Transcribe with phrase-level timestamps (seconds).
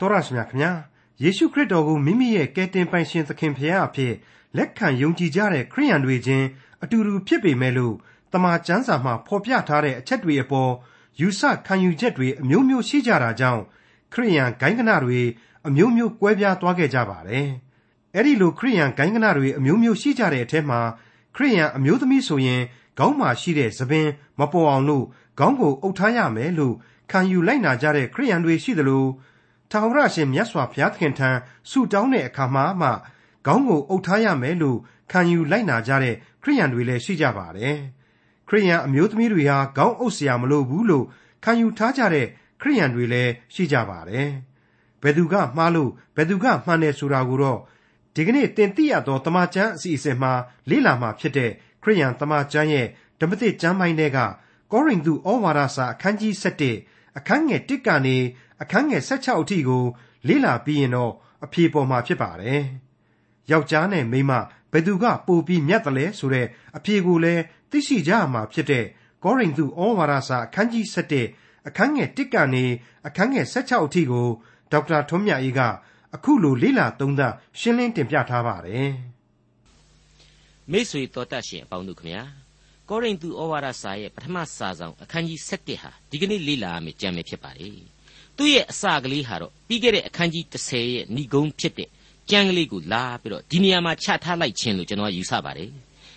[0.00, 0.72] တော်ရရှိမြခင်ဗျာ
[1.22, 4.14] ယေရှုခရစ်တော်ကိုမိမိရဲ့ကယ်တင်ပိုင်ရှင်သခင်ဖရာအဖြစ်
[4.56, 6.46] လက်ခံယုံကြည်ကြတဲ့ခရိယန်တွေချင်း
[6.82, 7.94] အတူတူဖြစ်ပေမဲ့လို့
[8.32, 10.72] တမန်ကျမ်းစာမှာဖော်ပြထားတဲ့အချက်တွေအပေါ်
[11.20, 13.62] ယူဆခံယူချက်တွေအမျိုးမျိုးရှိကြတာကြောင့်
[14.12, 15.20] ခရိယန်ဂိုင်းကနတွေ
[15.66, 17.48] အမျိုးမျိုးကွဲပြားသွားခဲ့ကြပါတယ်
[18.14, 20.80] အဲ့ဒီလိုခရိယန်ဂိုင်းကနတွေအမျိုးမျိုးရှိကြတဲ့အထက်မှာ
[21.36, 22.62] ခရိယန်အမျိုးသမီးဆိုရင်
[22.98, 24.08] ခေါင်းမှာရှိတဲ့သပင်
[24.38, 25.04] မပေါ်အောင်လို့
[25.38, 26.74] ခေါင်းကိုအုပ်ထားရမယ်လို့
[27.10, 29.04] ခံယူလိုက်နာကြတဲ့ခရိယန်တွေရှိသလို
[29.70, 31.30] ထာဝရရှင်မြတ်စွာဘုရားသခင်ထံ
[31.70, 32.90] ဆုတောင်းတဲ့အခါမှာမှ
[33.46, 34.78] ခေါင်းကိုအုပ်ထားရမယ်လို့
[35.10, 37.76] ခံယူလိုက်နာကြတဲ့ခရိယန်တွေလည်းရှိကြပါတယ်။
[38.48, 41.06] ခရိယန်အမျိုးသမီးတွေဟာခေါင်းအုပ်စရာမလိုဘူးလို့
[41.44, 42.26] ခံယူထားကြတဲ့
[42.60, 44.28] ခရိယန်တွေလည်းရှိကြပါတယ်။
[45.02, 47.60] ဘယ်သူကမှားလို့ဘယ်သူကမှန်တယ်ဆိုတာကိုတော့
[48.14, 50.32] ဒီကနေ့တင်ပြရသောတမချန်းအစီအစဉ်မှာ
[50.70, 51.50] လေ့လာမှာဖြစ်တဲ့
[51.82, 52.86] ခရိယန်တမချန်းရဲ့
[53.20, 54.18] ဓမ္မသစ်ကျမ်းပိုင်းတွေက
[54.72, 56.34] ကောရိန္သုဩဝါဒစာအခန်းကြီး
[56.76, 58.16] 7အခန်းငယ်1ကနေ
[58.62, 59.84] အခန်းငယ်16အထိကို
[60.28, 61.12] လေ့လာပြီးရင်တော့
[61.44, 62.62] အဖြေပေါ်မှာဖြစ်ပါတယ်။
[63.50, 64.32] ယောက်ျားနဲ့မိန်းမ
[64.72, 68.84] ဘယ်သူကပိုပြီးမြတ်တယ်လဲဆိုတဲ့အဖြေကိုလည်းသိရှိကြရမှာဖြစ်တဲ့
[69.24, 70.84] ကောရိန္သုဩဝါဒစာအခန်းကြီး
[71.26, 72.64] 7အခန်းငယ်1ကနေ
[73.06, 74.28] အခန်းငယ်16အထိကို
[74.72, 75.60] ဒေါက်တာထွန်းမြတ်အေးက
[76.14, 78.88] အခုလိုလေ့လာသုံးသပ်ရှင်းလင်းတင်ပြထားပါတယ်။
[80.70, 82.22] မိတ်ဆွေတော်တတ်ရှင်အပေါင်းတို့ခမညာ
[82.88, 87.78] ကောရိန္သုဩဝါဒစာရဲ့ပထမစာဆောင်အခန်းကြီး7ဟာဒီကနေ့လေ့လာရမယ့်ကြံမယ်ဖြစ်ပါတယ်။
[88.38, 91.88] သူ့ရဲ့အစကလေးဟာတော့ပြီးခဲ့တဲ့အခန်းကြီး30ရဲ့ဏိဂုံးဖြစ်တဲ့
[92.30, 95.70] ကြံကလေးကိုလာပြီးတော့ဒီနေရာမှာချထားလိုက်ခြင်းလို့ကျွန်တော်ယူဆပါတယ်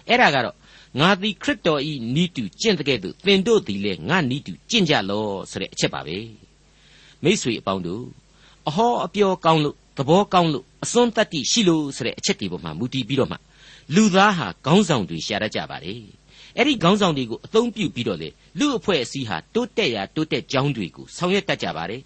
[0.07, 0.55] အဲ့ဒါကတော့
[0.99, 1.91] ငါသည်ခရစ်တော်ဤ
[2.21, 6.17] ဤတူကျင့်တဲ့ကဲ့သို့သင်တို့သည်လည်းငါဤတူကျင့်ကြလောဆိုတဲ့အချက်ပါပဲ
[7.23, 8.03] မိษွေအပေါင်းတို့
[8.67, 13.37] အဟောအပြောကောင်းလို့သဘောကောင်းလို့အစွန်းတတ္တိရှိလို့ဆိုတဲ့အချက်တွေပေါ်မှာမူတည်ပြီးတော့မှ
[13.95, 16.01] လူသားဟာခေါင်းဆောင်တွေရှာတတ်ကြပါတယ်
[16.57, 22.01] အဲ့ဒီခေါင်းဆောင်တွေကိုအသုံးပြုပြီးတော့လေလူအဖွဲ့အစည်းဟာတိုးတက်ရာတိုးတက်ကြောင်းတွေကိုဆောင်ရွက်တတ်ကြပါတယ်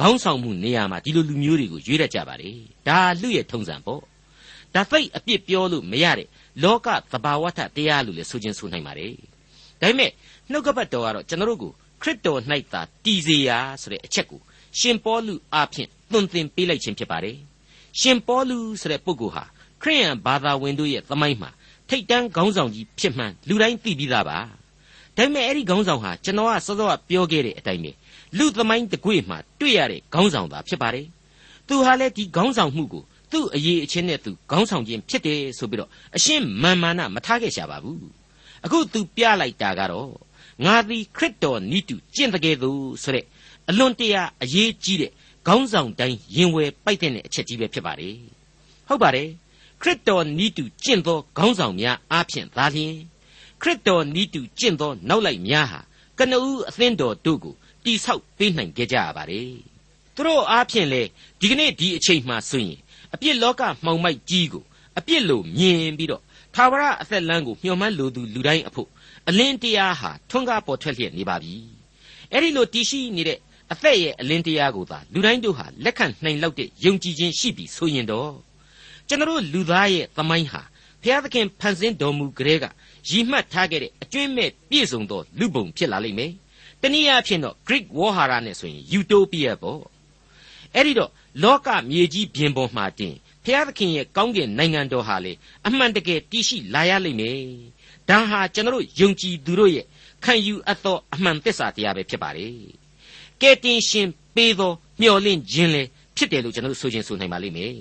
[0.00, 2.50] ခေါင်းဆောင်မှုနေရာမှာဒီလိုလူမျိုးတွေကိုရွေးတတ်ကြပါလေ
[2.88, 4.00] ဒါလူရဲ့ထုံးစံပေါ့
[4.74, 6.28] ဒါသိအပြစ်ပြောလို့မရတဲ့
[6.62, 9.12] လောကသဘာဝထတရားလို့လည်းဆိုခြင်းဆိုနိုင်ပါတယ်
[9.80, 10.10] ဒါပေမဲ့
[10.50, 12.40] နှုတ်ကပတ်တော်ကတော့ကျွန်တော်တို့ကိုခရစ်တော်၌
[12.72, 14.40] သာတည်စေရာဆိုတဲ့အချက်ကို
[14.78, 17.36] ရှင်ပေါလုအားဖြင့်သွန်သင်ပေးလိုက်ခြင်းဖြစ်ပါတယ်
[18.00, 19.44] ရှင်ပေါလုဆိုတဲ့ပုဂ္ဂိုလ်ဟာ
[19.82, 21.50] ခရိယန်ဘာသာဝင်တို့ရဲ့သမိုင်းမှာ
[21.88, 24.38] ထိတ်တန်းခေါင်းဆောင်ကြီးဖြစ်မှန်လူတိုင်းသိပြီးသားပါ
[25.16, 27.90] ဒါပေမဲ့အဲ့ဒီခေါင်းဆောင်ဟာကျွန်တော်ကစောစောကပြောခဲ့တဲ့အတိုင်းပဲ
[28.38, 31.06] လူသမိုင်းတကွေ့မှာတွေ့ရတဲ့ခေါင်းဆောင်သာဖြစ်ပါတယ်။
[31.68, 33.02] သူဟာလည်းဒီခေါင်းဆောင်မှုကို
[33.32, 37.98] သူ့အရေးအချင်းနဲ့သူခေါင်းဆောင်ခြင်းဖြစ်တယ်ဆိုပြီးတော့အရှင်းမာန်မာနမထားခဲ့ရှာပါဘူး။
[38.64, 40.10] အခုသူပြလိုက်တာကတော့
[40.64, 42.70] ငါသည်ခရစ်တော်နိတုကျင့်တကယ်သူ
[43.02, 43.24] ဆိုတဲ့
[43.68, 45.12] အလွန်တရာအရေးကြီးတဲ့
[45.46, 48.14] ခေါင်းဆောင်တိုင်းရင်ဝယ်ပိုက်တဲ့အချက်ကြီးပဲဖြစ်ပါတယ်။
[48.88, 49.28] ဟုတ်ပါတယ်။
[49.82, 52.94] ခရစ်တော်နိတုကျင့်သောခေါင်းဆောင်များအားဖြင့်သာလျှင်
[53.62, 55.80] ခရစ်တော်နိတုကျင့်သောနောက်လိုက်များဟာ
[56.18, 57.54] ကနဦးအသင်းတော်တို့ကို
[57.84, 59.50] တိဆောက်ပေးနိုင်ကြကြရပါတယ်
[60.14, 61.02] သူတို့အားဖြင့်လေ
[61.40, 62.78] ဒီကနေ့ဒီအချိန်မှဆိုရင်
[63.14, 64.64] အပြစ်လောကမှောင်မိုက်ကြီးကို
[64.98, 66.22] အပြစ်လို့မြင်ပြီးတော့
[66.54, 68.88] သာဝရအသက်လမ်းကိုမျှော်မှန်းလိုသူလူတိုင်းအဖို့
[69.28, 71.54] အလင်းတရားဟာထွန်းကားပေါ်ထွက်လျက်နေပါပြီ
[72.32, 73.38] အဲ့ဒီလိုတည်ရှိနေတဲ့
[73.72, 78.30] အသက်ရဲ့အလင်းတရားကိုသာလူတိုင်းတို့ဟာလက်ခံနိုင်လောက်တဲ့ယုံကြည်ခြင်းရှိပြီဆိုရင်တော့
[79.08, 80.62] ကျွန်တော်လူသားရဲ့သမိုင်းဟာ
[81.02, 82.64] ဘုရားသခင်ဖန်ဆင်းတော်မူကြတဲ့က
[83.08, 86.32] ရည်မှတ်ထားခဲ့တဲ့အကျွင့်မဲ့ပြည့်စုံသောလူပုံဖြစ်လာလိမ့်မယ်
[86.82, 89.82] တနည်းအားဖြင့်တော့ Greek ဝေါ်ဟာရနဲ့ဆိုရင် utopia ပေါ့
[90.74, 91.10] အဲ့ဒီတော့
[91.42, 95.32] လောကမြေကြီးပြင်ပေါ်မှာတင်ဖျားသခင်ရဲ့ကောင်းကင်နိုင်ငံတော်ဟာလေ
[95.66, 97.38] အမှန်တကယ်တည်ရှိလာရလိမ့်မယ်
[98.08, 99.86] ဒါဟာကျွန်တော်ယုံကြည်သူတို့ရဲ့
[100.24, 102.46] ခံယူအပ်သောအမှန်သစ္စာတရားပဲဖြစ်ပါလေ
[103.42, 105.82] ကဲတင်ရှင်ပေးသောမျှော်လင့်ခြင်းလေ
[106.16, 107.72] ဖြစ်တယ်လို့ကျွန်တော်ဆိုခြင်းဆိုနိုင်ပါလိမ့်မယ်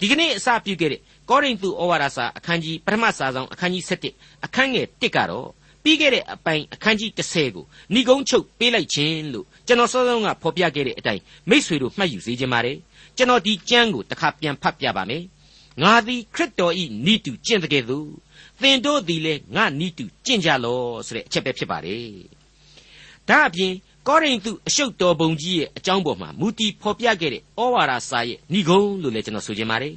[0.00, 1.00] ဒီကနေ့အစပြုခဲ့တဲ့
[1.30, 3.84] ကောရိန္သုဩဝါဒစာအခန်းကြီးပထမစာဆောင်အခန်းကြီး
[4.14, 5.48] 7အခန်းငယ်1ကတော့
[5.82, 12.78] ပြီးခဲ့တဲ့အပိုင်အခန်းကြီး30ကိုဏိကုံးချုပ်ပေးလိုက်ခြင်းလို့ကျွန်တော်စောစောကဖော်ပြခဲ့တဲ့အတိုင်းမိษွေတို့မှတ်ယူစေခြင်းပါတယ်
[13.16, 15.24] ကျွန်တော်ဒီကျမ်းကိုတစ်ခါပြန်ဖတ်ပြပါမယ်
[15.82, 18.08] ငါသည်ခရစ်တော်ဤဤတူကျင့်တဲ့ကဲ့သို့
[18.60, 22.10] သင်တို့သည်လည်းငါဤတူကျင့်ကြလောဆိုတဲ့အချက်ပဲဖြစ်ပါတယ်
[23.28, 23.72] ဒါအပြင်
[24.09, 29.95] ကောရိန္သုအရှုပ်တော်ပုံကြီးရဲ့အကြောင်းပေါ်မှာမူတီဖော်ပြခဲ့တဲ့ဩဝါဒစာရဲ့ဏိဂုံးလို့လည်းကျွန်တော်ဆိုချင်ပါတယ်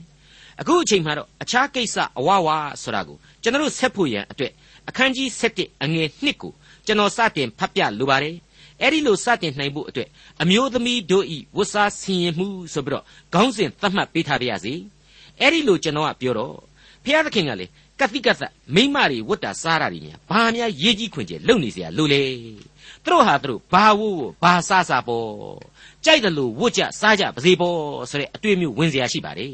[0.60, 2.48] အခုအချိန်မှာတော့အခြားကိစ္စအဝဝ
[2.82, 4.52] ဆိုတာကိုကျွန်တော်ဆက်ဖို့ရန်အတွက်
[4.88, 6.52] အခန်းကြီး7အငယ်1ကို
[6.86, 8.36] ကျွန်တော်စတင်ဖတ်ပြလိုပါတယ်
[8.82, 10.08] အဲ့ဒီလိုစတင်နိုင်ဖို့အတွက်
[10.42, 13.04] အမျိုးသမီးတို့ဤဝတ်စားဆင်ရင်မှုဆိုပြီးတော့
[13.34, 14.74] ခေါင်းစဉ်သတ်မှတ်ပေးထားပါရစေ
[15.40, 16.56] အဲ့ဒီလိုကျွန်တော်ကပြောတော့
[17.04, 17.66] ဖျားသခင်ကလေ
[18.00, 18.42] ကတိကသ
[18.74, 22.22] မိမတွေဝတ်တာစားတာတွေများဘာများရေးကြီးခွင်ကျလုံနေเสียလို့လေ
[23.03, 25.29] သူတို့ဟာသူတို့ဘာဝို့ဘာဆဆပေါ်
[26.05, 27.77] ကြိုက်တယ်လို့ဝတ်ကြစားကြပါစေပေါ်
[28.09, 29.53] ဆိုတဲ့အတွေ့အမျိုးဝင်စရာရှိပါတယ်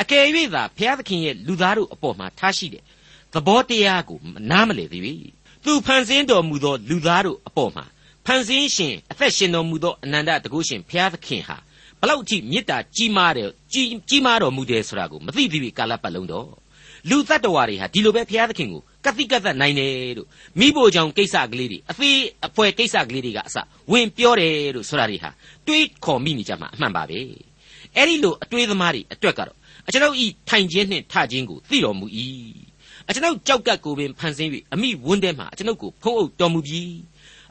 [0.00, 0.24] အကယ်၍
[0.54, 2.82] သာဘုရားသခင်ရဲ့လူသားတို့အပေါ်မှာထားရှိတဲ့
[3.32, 4.18] သဘောတရားကို
[4.50, 5.14] နားမလည်သေးပြီ
[5.64, 7.84] သူဖန်ဆင်းတော်မူသောလူသားတို့အပေါ်မှာ
[8.26, 11.56] ဖန်ဆင်းရှင်အသက်ရှင်တော်မူသောအနန္တတကုရှင်ဘုရားသခင်ဟာ
[12.00, 16.48] ဘလောက်ကြီးမေတ္တာကြီးမားတယ်ကြီးကြီးမားတော်မူတယ်ဆိုတာကိုမသိသေးပြီကာလပတ်လုံးတော့
[17.08, 20.28] လူတ attva တွေဟာဒီလိုပဲဘုရားသခင်ကို ကတိကသက်နိုင်တယ်လို့
[20.60, 23.56] မိဖို့ကြောင့်ကိစ္စကလေးတွေအသေးအဖွဲကိစ္စကလေးတွေကအစ
[23.92, 25.30] ဝင်ပြောတယ်လို့ဆိုတာတွေဟာ
[25.66, 27.18] တွေးခေါ်မိနေကြမှာအမှန်ပါပဲ
[27.96, 29.56] အဲ့ဒီလိုအတွေးသမားတွေအတွက်ကတော့
[29.86, 32.06] အကျွန်ုပ်ဤထိုင်ခြင်းနှင့်ထခြင်းကိုသိတော်မူ၏
[33.08, 36.94] အကျွန်ုပ်ကြောက်ကပ်ကိုပင်ဖန်ဆင်း၍အမိဝန်းထဲမှအကျွန်ုပ်ကိုဖုံးအုပ်တော်မူပြီး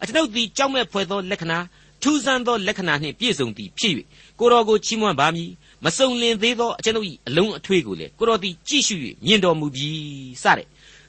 [0.02, 1.58] အကျွန်ုပ်သည်ကြောက်မဲ့ဖွယ်သောလက္ခဏာ
[2.02, 3.94] ထူးဆန်းသောလက္ခဏာနှင့်ပြည့်စုံသည်ဖြစ်၍
[4.40, 5.50] ကိုတော်ကိုချီးမွမ်းပါမည်
[5.86, 8.96] မစုံလင်သေးသောအကျွန်ုပ်၏အလုံးအထွေးကိုလည်းကိုတော်သည်ကြည့်ရှု၍
[9.26, 10.68] မြင်တော်မူပြီးစတဲ့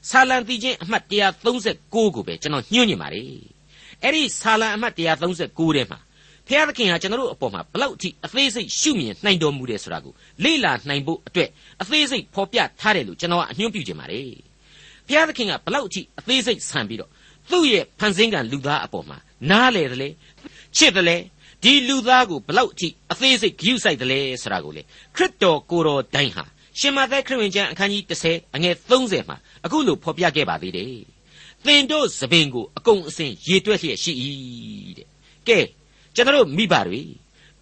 [0.09, 3.23] ဆာလံတီချင်းအမှတ်136ကိုပဲကျွန်တော်ညွှန်းနေပါလေ
[4.03, 5.99] အဲ့ဒီဆာလံအမှတ်136ထဲမှာ
[6.47, 10.13] ဖျားသခင်ဟာကျွန်တော်တို့အပေါ်မှာဘလောက်အထိအသေးစိတ်ရှုမြင်နိုင်တော်မူတယ်ဆိုတာကို
[10.43, 11.49] လေ့လာနိုင်ဖို့အတွက်
[11.81, 14.31] အသေးစိတ်ဖော်ပြထားတယ်လို့ကျွန်တော်ကအညွှန်းပြုခြင်းပါတယ်
[15.07, 17.11] ဖျားသခင်ကဘလောက်အထိအသေးစိတ်ဆန်ပြီးတော့
[17.51, 19.17] သူ့ရဲ့ဖန်ဆင်းကံလူသားအပေါ်မှာ
[19.49, 20.09] နားလေတယ်လေ
[20.77, 21.17] ချစ်တယ်လေ
[21.63, 24.81] ဒီလူသားကိုဘလောက်အထိအသေးစိတ်ဂရုစိုက်တယ်လေဆိုတာကိုလေ
[25.15, 26.45] ခရစ်တော်ကိုတော်တိုင်ဟာ
[26.79, 30.93] ရှင်မသက်ခရစ်ဝင်ကျမ်းအခန်းကြီး30အငယ်30မှာ အခုလိုဖော်ပြခဲ့ပါသေးတယ်
[31.65, 34.13] သင်တို့သပင်ကိုအကုန်အစင်ရေတွက်လျက်ရှိ၏
[34.97, 35.07] တဲ့
[35.47, 35.59] ကဲ
[36.15, 37.01] ကျွန်တော်မိဘတွေ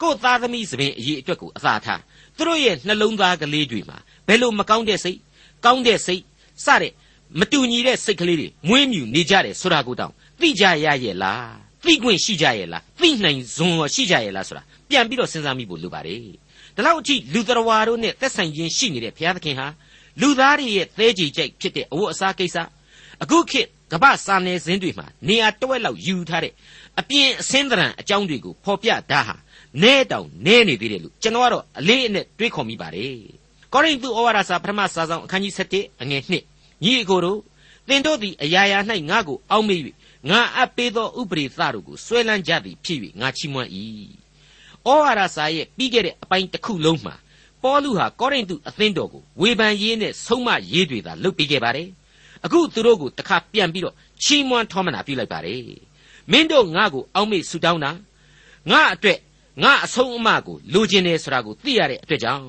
[0.02, 2.02] ကိုယ်သားသမီးသပင်အရေးအတွက်ကိုအသာထား
[2.38, 3.98] သူတို့ရဲ့နှလုံးသားကလေးတွေမှာ
[4.28, 5.20] ဘယ်လိုမကောင်းတဲ့စိတ်
[5.66, 6.24] ကောင်းတဲ့စိတ်
[6.66, 6.94] စတဲ့
[7.40, 10.12] မတူညီတဲ့စိတ်ကလေးတွေမွေးမြူနေကြတယ်ဆိုတာကိုတောင်
[10.42, 11.52] သိကြရရဲ့လား
[11.86, 16.20] သိခွင့်ရှိကြရဲ့လားသိနိုင်စွန်ရောရှိကြရဲ့လားဆိုတာပြန်ပြီးတော့စဉ်းစားမိဖို့လိုပါတယ်
[16.76, 19.68] ဒါလောက်အထိလူတော်ဝါတို့နဲ့သက်ဆိုင်ခြင်းရှိနေတဲ့ဘုရားသခင်ဟာ
[20.22, 22.58] လူသားတွေရဲ့သဲကြည်ကြိုက်ဖြစ်တဲ့အဝတ်အစားကိစ္စ
[23.24, 26.54] အခုခေတ်ကမ္ဘာစာနယ်ဇင်းတွေမှာနေရာတဝက်လောက်ယူထားတဲ့
[27.00, 29.36] အပြင်အစင်းတရံအကြောင်းတွေကိုဖော်ပြတာဟာ
[29.84, 33.18] နဲတောင်နဲနေသေးတယ်လို့ကျွန်တော်ကတော့အလေးအနက်တွေးခေါ်မိပါတယ်
[33.74, 36.22] ကောရိန္သုဩဝါဒစာပထမစာဆောင်အခန်းကြီး7အငယ်
[36.54, 37.40] 1ညီအကိုတို့
[37.88, 39.80] သင်တို့သည်အရာရာ၌ငါ့ကိုအောက်မေ့၍
[40.30, 43.70] ငါအပ်ပေးသောဥပရိသတို့ကိုဆွဲလန်းကြသည်ဖြစ်၍ငါချီးမွမ်း၏
[44.86, 47.16] ဩဝါဒစာရဲ့ပြီးခဲ့တဲ့အပိုင်းတစ်ခုလုံးမှာ
[47.64, 51.88] ပေါလုဟာကောရိန္သုအသင်းတော်ကိုဝေဖန်ရေးနဲ့ဆုံးမရေးတွေသာလုပ်ပေးခဲ့ပါတယ်
[52.46, 55.62] အခုသူတို့ကိုတခါပြန်ပြီးတော့ချီးမွမ်းထောမနာပြုလိုက်ပါတယ်
[56.32, 57.92] မင်းတို့ငါ့ကိုအောက်မေ့ဆူတောင်းတာ
[58.72, 59.20] ငါအတွက်
[59.64, 62.46] ငါအဆုံးအမကိုလိုချင်တယ်ဆိုတာကိုသိရတဲ့အတွက်ကြောင့်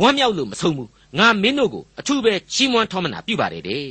[0.00, 3.84] ဝမ်းမြောက်လို့မဆုံးဘူးငါမင်းတို့ကိုအထူးပဲချီးမွမ်းထောမနာပြုပါတယ်တဲ့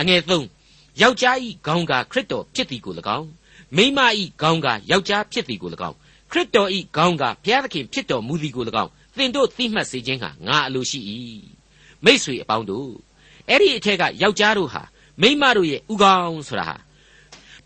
[0.00, 0.20] အငယ်
[0.60, 3.28] 3ယောက်ျားဤခေါင်းကခရစ်တော်ဖြစ်သည်ကို၎င်း
[3.76, 5.96] မိန်းမဤခေါင်းကယောက်ျားဖြစ်သည်ကို၎င်း
[6.30, 11.00] ခရစ်တော်ဤခေါင်းကဘုရားသခင်ဖြစ်တော်မူသည်ကို၎င်း သင်တို့သိမှတ်စေခြင်းဟာငါအလိုရှိ၏
[12.04, 12.90] မိษွေအပေါင်းတို့
[13.48, 14.82] အဲ့ဒီအထက်ကယောက်ျားတို့ဟာ
[15.20, 16.76] မိန်းမတို့ရဲ့ဥကောင်းဆိုတာဟာ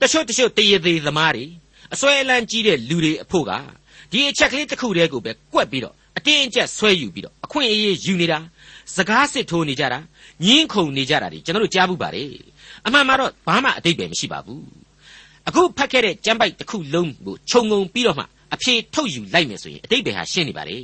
[0.00, 1.44] တချို့တချို့တရေသေးသမားတွေ
[1.94, 3.52] အစွဲအလန်းကြီးတဲ့လူတွေအဖို့က
[4.12, 8.38] ဒီအချက်ကလေးတစ်ခုတည်းကိုပဲကွက်ပြီးတော့အတင်းအကျပ်ဆွဲယူပြီးတော့အခွင့်အရေးယူနေတာ
[8.96, 9.98] စကားစစ်ထိုးနေကြတာ
[10.46, 12.30] ညင်းခုန်နေကြတာတွေကျွန်တော်တို့ကြားဘူးပါတယ်
[12.86, 14.64] အမှန်မှာတော့ဘာမှအတိတ်ပဲမရှိပါဘူး
[15.48, 20.78] အခုဖတ်ခဲ့တဲ့ကျမ်းပိုက်တစ်ခုလုံးကိုခြုံငုံပြီးတော့မှအဖြေထုတ်ယူလိုက်မယ်ဆိုရင်အတိတ်ပဲဟာရှင်းနေပါလေ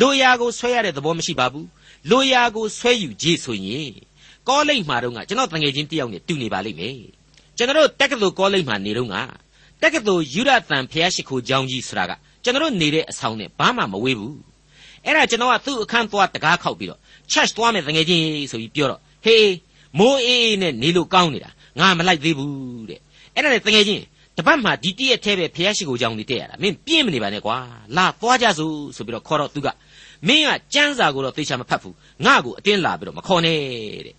[0.00, 1.68] လိုရာကိုဆွဲရတဲ့သဘောမရှိပါဘူး
[2.10, 3.92] လိုရာကိုဆွဲယူကြည့်ဆိုရင်
[4.48, 6.98] ကောလိပ်မှာတော့ကကျွန်တော်တငယ်ချင်းတယောက်နဲ့တူနေပါလိမ့်မယ်
[7.56, 9.14] ကျွန်တော်တက္ကသိုလ်ကောလိပ်မှာနေတော့က
[9.82, 12.12] တက္ကသိုလ်ယူရတန်ဖျားရှိခိုးကျောင်းကြီးဆိုတာက
[12.44, 14.38] ကျွန်တော်နေတဲ့အဆောင်နဲ့ဘာမှမဝေးဘူး
[15.04, 17.00] အဲ့ဒါကျွန်တော်ကသူ့အခန်းသွားတကားခောက်ပြီးတော့
[17.32, 19.52] church သွားမယ်တငယ်ချင်းဆိုပြီးပြောတော့ဟေး
[19.98, 23.00] မိုးအေးအေးနဲ့နေလို့ကောင်းနေတာငါမလိုက်သေးဘူးတဲ့
[23.34, 24.02] အဲ့ဒါနဲ့တငယ်ချင်း
[24.38, 27.56] တပတ်မှဒီတည့်ရက်သေးပဲဖျားရှိခိုးကြောင်းနေတက်ရတာမင်းပြင်းမနေပါနဲ့ကွာ
[27.96, 29.68] လာသွားကြစို့ဆိုပြီးတော့ခေါ်တော့သူက
[30.26, 31.94] မင်းကစမ်းစာကိုတော့သေချာမဖတ်ဘူး
[32.24, 33.58] ငါ့ကိုအတင်းလာပြီးတော့မခေါ်နဲ့
[34.06, 34.14] တဲ့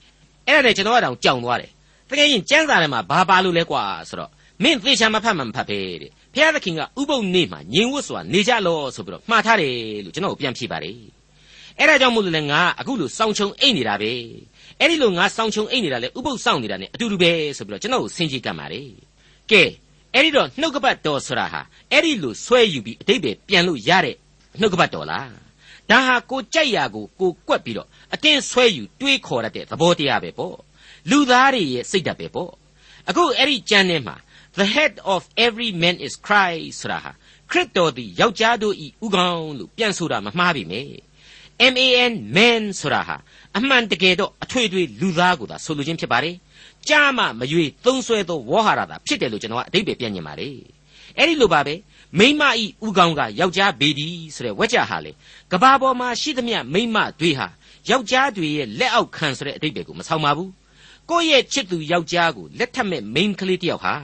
[0.47, 1.71] အဲ့ဒါနဲ့ကျွန်တော်ကတောင်ကြောင်သွားတယ်
[2.09, 4.31] တကယ်ရင်စမ်းစာထဲမှာဘာပါလို့လဲကွာဆိုတော့
[4.63, 10.95] မင်းသေချာမဖတ်မှမဖတ်ပဲတဲ့ဖျားသခင်ကဥပုပ်နေ့မှာညင်ဝတ်စွာနေကြလောဆိုပြီးတော့မှားထားတယ်လို့ကျွန်တော်ပြန်ဖြေပါတယ်
[11.77, 14.11] အဲ့ဒါကြောင့်မို့လို့လေငါအခုလို့စောင်းချုံအိတ်နေတာပဲ
[14.79, 18.89] အဲ့ဒီလိုငါစောင်းချုံအိတ်နေတာလေဥပုပ်စောင့်နေတာ ਨੇ အတူတူပဲဆိုပြီးတော့ကျွန်တော်ကိုဆင်ကြီးကပ်ပါတယ်
[19.51, 19.63] ကဲ
[20.13, 24.15] အဲ့ဒီတော့နှုတ်ကပတ်တော်ဆိုတာဟာအဲ့ဒီလိုဆွဲယူပြီးအတိတ်ပဲပြန်လို့ရတဲ့
[24.59, 25.48] နှုတ်ကပတ်တော်လား
[25.89, 30.57] ဒါဟာကိုကြိုက်ရာကိုကိုကွက်ပြီးတော့အတင်းဆွဲယူတွေးခေါ်ရတဲ့သဘောတရားပဲပေါ့
[31.09, 32.51] လူသားတွေရဲ့စိတ်ဓာတ်ပဲပေါ့
[33.09, 34.15] အခုအဲ့ဒီကြမ်းထဲမှာ
[34.59, 37.11] the head of every man is Christ ဆိုတာဟာ
[37.51, 40.81] ခရစ်တော်သည်ယောက်ျားတို့ဤဥကောင်းလို့ပြန်ဆိုတာမမှားပြီမေ
[41.73, 43.15] MAN man ဆိုတာဟာ
[43.57, 46.35] အမှန်တကယ်တော့အထွေထွေလူသားကိုသာဆိုလိုခြင်းဖြစ်ပါတယ်
[46.89, 50.55] ကြားမှမရွေသုံးဆွဲသောဝေါ်ဟာရတာဖြစ်တယ်လို့ကျွန်တော်ကအဓိပ္ပာယ်ပြန်ညင်ပါတယ်
[51.17, 51.73] အဲ့ဒီလိုပါပဲ
[52.17, 55.11] မိမဤဥကောင်းကယောက်ျားဘေဒီဆိုတဲ့ဝက်ကြဟာလေ
[55.51, 57.47] ကဘာပေါ်မှာရှိသမျှမိမတွေဟာ
[57.89, 60.51] ယောက်ျားတွေရဲ့လက်အောက်ခံဆိုတဲ့အဓိပ္ပာယ်ကိုမဆောင်ပါဘူး
[61.09, 63.95] ကိုယ့်ရဲ့ချစ်သူယောက်ျားကိုလက်ထက်မဲ့မိန်းကလေးတယောက်ဟာ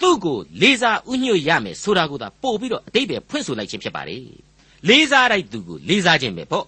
[0.00, 4.18] သူ့ကိုလေးစားဥညွတ်ရမယ်ဆိုတာကိုသာပို့ပြီးတော့အတိတ်ပဲဖွင့်ဆိုလိုက်ခြင်းဖြစ်ပါလေ
[4.88, 6.66] လေးစားလိုက်သူကိုလေးစားခြင်းပဲပေါ့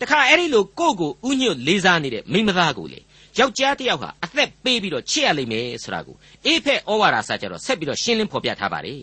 [0.00, 3.00] တခါအဲ့ဒီလိုကိုယ့်ကိုဥညွတ်လေးစားနေတဲ့မိမသားကိုလေ
[3.38, 6.16] ယောက်ျားတယောက်ဟာအသက်ပေးပြီးတော့ချစ်ရလိမ့်မယ်ဆိုတာကို
[6.46, 8.96] အေဖက်ဩဝါဒစာကျတော့ဆက်ပြီးတော့ရှင်းလင်းဖော်ပြထားပါလေ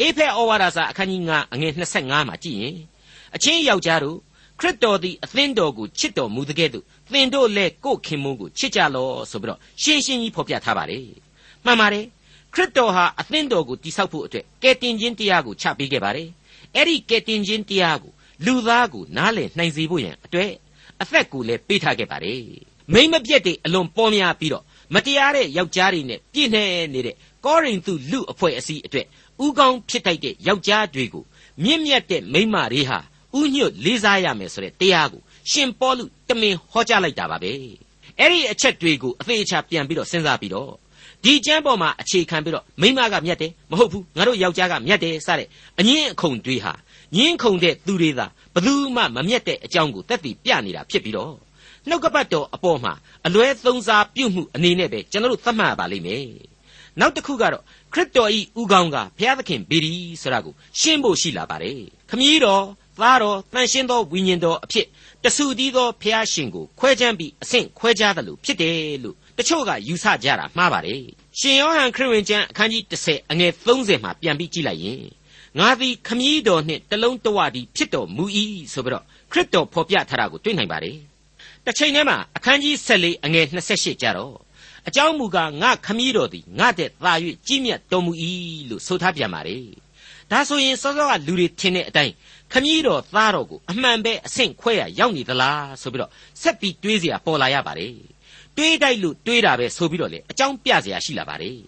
[0.00, 2.76] အေဖက်ဩဝါဒစာအခန်းကြီး9အငယ်25မှာကြည့်ရင်
[3.34, 4.18] အချင်းယောက်ျားတို့
[4.60, 11.04] ခရစ်တော်သည်အသင်းတော်ကိုချစ်တော်မူတဲ့ကဲ့သို့သင်တို့လည်းကိုယ်ခင်မုန်းကိုချစ်ကြလော့ဆိုပြီးတော့ရှင်းရှင်းကြီးဖော်ပြထားပါတယ်
[11.64, 12.04] မှန်ပါတယ်
[12.54, 16.28] ခရစ်တော်ဟာအသင်းတော်ကိုတိဆောက်ဖို့အတွက်ကယ်တင်ခြင်းတရားကိုချပေးခဲ့ပါတယ်
[16.74, 18.12] အဲ့ဒီကယ်တင်ခြင်းတရားကို
[18.44, 20.52] လူသားကိုနားလည်နိုင်စေဖို့ရန်အတွက်
[21.02, 22.42] အသက်ကိုလည်းပေးထားခဲ့ပါတယ်
[22.92, 29.06] မိမ့်မပြတ်တဲ့အလွန်ပေါ်များပြီးတော့မတရားတဲ့ယောက်ျားတွေနဲ့ပြည့်နေနေတဲ့ကောရိန္သုလူအဖွဲ့အစည်းအတွက်
[29.44, 31.24] ဥကောင်းဖြစ်တိုက်တဲ့ယောက်ျားတွေကို
[31.64, 32.98] မြင့်မြတ်တဲ့မိန်းမတွေဟာ
[33.38, 37.52] ဥညွတ်လေးစားရမယ်ဆိုတဲ့တရားကိုရှင်ပေါလုတမင်ဟောကြားလိုက်တာပါပဲ
[38.18, 40.72] အဲ့ဒီအချက်တွေကိုအသေးချာပြန်ပြီးတော့စဉ်းစားပြီးတော့
[41.24, 45.48] ဒီကျမ်းပေါ်မှာအခြေခံပြီးတော့မိမကမြတ်တယ်မဟုတ်ဘူးငါတို့ယောက်ျားကမြတ်တယ်စတဲ့
[45.78, 46.72] အငင်းအခုံတွေဟာ
[47.16, 51.34] ငင်းခုံတဲ့သူတွေသာဘယ်သူမှမမြတ်တဲ့အကြောင်းကိုတက်တည်ပြနေတာဖြစ်ပြီးတော့
[51.88, 52.92] နှုတ်ကပတ်တော်အပေါ်မှာ
[53.26, 56.24] အလွဲသုံးစားပြုမှုအနေနဲ့ပဲကျွန်တော်တို့သတ်မှတ်ပါလိမ့်မယ်
[57.00, 61.80] နောက်တစ်ခုကတော့ ခရစ်တော်ဤဥကောင်းကဘုရားသခင်ဗေဒီဆိုတာကိုရှင်းဖို့ရှိလာပါတယ်
[62.10, 62.64] ခမည်းတော်
[63.00, 64.86] သားတော်တန်ရှင်းသောဝိညာဉ်တော်အဖြစ်
[65.24, 71.02] တဆူတည်းသောဘုရားရှင်ကိုခွဲခြမ်းပြီးအဆင့်ခွဲခြားတယ်လို့ဖြစ်တယ်လို့တချို့ကယူဆကြတာမှားပါတယ်
[71.38, 75.02] ရှင်ယောဟန်ခရစ်ဝင်ကျမ်းအခန်းကြီး30အငယ်30မှာပြန်ပြီးကြည့်လိုက်ရင်
[75.58, 78.24] ငါသည်ခမည်းတော်နှင့်တလုံးတဝတည်းဖြစ်တော်မူ၏
[78.72, 80.96] ဆိုပြီးတော့ခရစ်တော်ဖော်ပြထားတာကိုတွေ့နိုင်ပါတယ်
[81.64, 84.34] တစ်ချိန်တည်းမှာအခန်းကြီး14အငယ်28ကျတော့
[84.87, 87.13] အကြောင်းမူကားငါခမည်းတော်သည်ငါတဲ့သာ၍
[87.47, 88.11] ကြီးမြတ်တော်မူ၏
[88.69, 89.65] လို့ဆိုထားပြန်ပါတယ်
[90.31, 92.13] ဒါဆိုရင်စောစောကလူတွေထင်တဲ့အတိုင်း
[92.51, 97.93] ခမည်းတော်သားတော်ကိုအမှန်ပဲအဆင့်ခွဲရရောက်နေသလားဆိုပြီးတော့ဆက်ပြီးတွေးเสียပေါ်လာရပါတယ်
[98.55, 101.59] တွေးတိုက်လို့တွေးတာပဲဆိုပြီးတော့လေအကြောင်းပြเสียရှိလာပါတယ်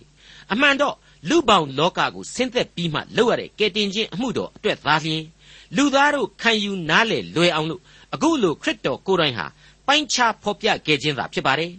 [0.51, 0.95] အမှန်တော့
[1.29, 5.23] လူပေါင်းလောကကိုဆင်းသက်ပြီးမှလောက်ရတဲ့ကယ်တင်ခြင်းအမှုတော်အတွက်သားလျင်
[5.75, 7.81] လူသားတို့ခံယူနားလေလွယ်အောင်လို့
[8.13, 9.45] အခုလိုခရစ်တော်ကိုယ်တိုင်ဟာ
[9.87, 11.71] ပိုင်းခြားဖော်ပြခဲ့ခြင်းသာဖြစ်ပါတယ်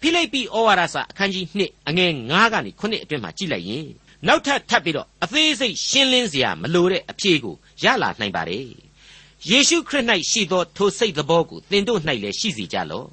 [0.00, 3.88] ဖိလိပ္ပိဩဝါဒစာအခန်းကြီး2အငယ်9ကနေ9အတွင်းမှာကြည့်လိုက်ရင်
[4.26, 8.66] နောက်ထပ်ထပ်ပြီးတော့အသေးစိတ်ရှင်းလင်းစရာမလိုတဲ့အဖြေကိုရလာနိုင်ပါတယ်
[9.48, 13.08] ယေရှုခရစ်၌ရှိသောထိုစိတ်သဘောကိုသင်တို့၌လည်းရှိစေကြလော့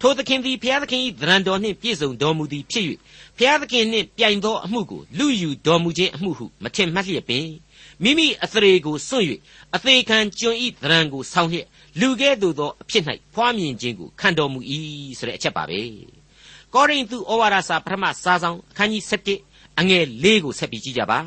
[0.00, 2.84] ထိုသခင်သည်ဘုရားသခင်၏သရံတော်နှင့်ပြည့်စုံတော်မူသည်ဖြစ်၍
[3.38, 7.46] ဘုရားသခင်နှင့်ပြိုင်သောအမှုကိုလူယူတော်မူခြင်းအမှုဟုမထင်မှတ်လျက်ပင်
[8.02, 9.26] မိမိအသရေကိုစွန့်၍
[9.74, 11.66] အသေးခံကျွန်ဤသရံကိုဆောင်းလျက်
[12.00, 14.60] လူကဲ့သို့သောအဖြစ်၌ဖွားမြင်ခြင်းကိုခံတော်မူ၏
[15.18, 15.80] ဆိုတဲ့အချက်ပါပဲ
[16.74, 19.04] ကောရိန္သုဩဝါဒစာပထမစာဆောင်အခန်းကြီး
[19.40, 21.18] 7အငယ်၄ကိုဆက်ပြီးကြည့်ကြပါ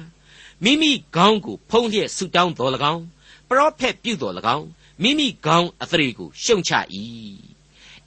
[0.64, 3.04] မိမိခေါင်းကိုဖုံးလျက်ဆူတောင်းတော်၎င်း
[3.50, 4.66] ပရောဖက်ပြုတော်၎င်း
[5.02, 6.72] မိမိခေါင်းအသရေကိုရှုံချ၏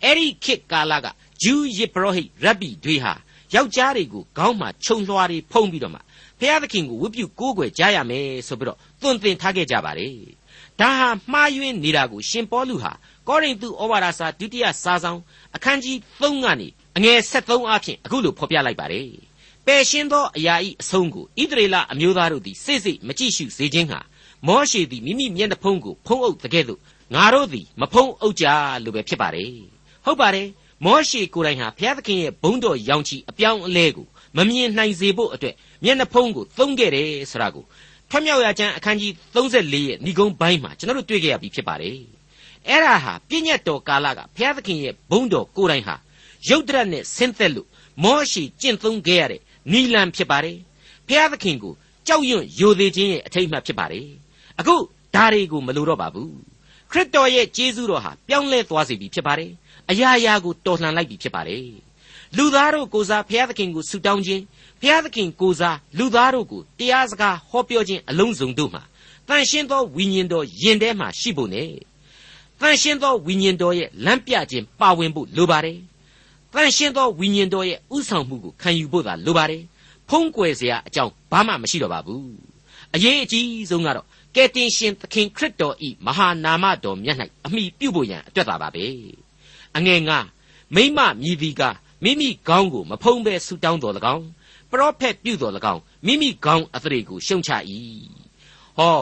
[0.02, 1.06] အဲ့ဒီခေတ်ကာလက
[1.42, 3.12] ဂျူးယေပရောဟိတ်ရဘီတွေဟာ
[3.54, 6.00] ယောက်ျားတွေကိုခေါင်းမှာခြုံလွှာတွေဖုံးပြီးတော့မှ
[6.40, 10.14] ဖျားသခင်ကိုဝတ်ပြုကိုးကွယ်ကြရမယ်ဆိုပြီးတော့သွန်သင်ထားခဲ့ကြပါတယ်
[10.80, 12.92] ဒါဟာမှားယွင်းနေတာကိုရှင်ပေါလုဟာ
[13.28, 15.20] ကောရိန္သုဩဝါဒစာဒုတိယစာဆောင်
[15.56, 16.68] အခန်းကြီး3ကနေ
[16.98, 19.08] အငယ်73အဖြစ်အခုလိုဖော်ပြလိုက်ပါတယ်
[19.66, 24.00] ပယ်ရှင်းသောအရာဤအဆုံးကိုဣသရေလအမျိုးသားတို့သည်စိတ်စိတ်မကြည့်ရှုစေခြင်းဟာ
[24.46, 26.80] မောရှေသည်မိမိမျက်နှာဖုံးကိုဖုံးအုပ်တကဲ့သို့
[27.14, 28.46] ငါတို့သည်မဖုံးအုပ်ကြ
[28.84, 29.52] လို့ပဲဖြစ်ပါတယ်
[30.04, 30.48] ဟုတ်ပါတယ်
[30.84, 37.64] မောရှေကိုယ်တိုင်ဟာဘုရားသခင်ရဲ့ဘုန်းတော်ရောင်ချီအပြောင်းအလဲကိုမမြင်နိုင်စေဖို့အတွက်မျက်နှာဖုံးကိုသုံးခဲ့တယ်ဆိုတာကို
[38.10, 41.98] ထွတ်မြောက်ရာကျမ်းအခန်းကြီး34ရဲ့ဏိဂုံးပိုင်းမှာကျွန်တော်တို့တွေ့ကြရပြီဖြစ်ပါတယ်
[42.68, 45.94] အဲ့ဒါဟာပြည့်ညတ်တော်ကာလကဘုရားသခင်ရဲ့ဘုန်းတော်ကိုယ်တိုင်ဟာ
[46.48, 47.68] ရုတ်တရက်နဲ့ဆင်းသက်လို့
[48.04, 49.40] မောရှေကျင့်သုံးခဲ့ရတဲ့
[49.72, 50.58] နီလန်ဖြစ်ပါတယ်
[51.06, 51.74] ဘုရားသခင်ကို
[52.06, 54.06] ကြောက်ရွံ့ယိုသေးခြင်းရဲ့အထိတ်အမှတ်ဖြစ်ပါတယ်
[54.58, 54.76] အခု
[55.14, 56.32] ဒါတွေကိုမလိုတော့ပါဘူး
[56.90, 59.50] ခရစ်တော်ရဲ့ကျေးဇူးတော်ဟာပြောင်းလဲသွားစေပြီဖြစ်ပါတယ်
[59.90, 61.64] အရာရာကိုတော်လှန်လိုက်ပြီဖြစ်ပါတယ်
[62.36, 64.42] လူသားတို့ကိုစားဘုရားသခင်ကိုဆုတောင်းခြင်း
[64.80, 68.82] ဘုရားသခင်ကိုစားလူသားတို့ကိုတရားစကားဟောပြောခြင်းအလုံးစုံတို့မှာ
[69.28, 71.62] တန်ရှင်းသောဝိညာဉ်တော်ယင်ထဲမှာရှိဖို့ ਨੇ
[72.60, 75.78] တန်ရှင်းသောဝိညာဉ်တော်ရဲ့လမ်းပြခြင်းပါဝင်ဖို့လိုပါတယ်
[76.54, 79.62] တန်ရှင်းသောဝိညာဉ်တော်ရဲ့ဥဆောင်မှုကိုခံယူဖို့သာလိုပါတယ်
[80.08, 82.28] ဖုံးကွယ်စရာအကြောင်းဘာမှမရှိတော့ပါဘူး
[82.94, 88.84] အရေးအကြီးဆုံးကတော့ကယ်တင်ရှင်သခင်ခရစ်တော်ဤမဟာနာမတော်မြတ်၌အမိပြုဖို့ရန်အတွက်သာပါပဲ
[89.76, 90.18] အငယ်ငါ
[90.74, 91.62] မိမမြည်သည်က
[92.04, 94.26] မိမိခေါင်းကိုမဖုံးဘဲဆူတောင်းတော်၎င်း
[94.70, 97.50] ပရောဖက်ပြုတော်၎င်းမိမိခေါင်းအသရေကိုရှုံချ၏
[98.78, 99.00] ဟော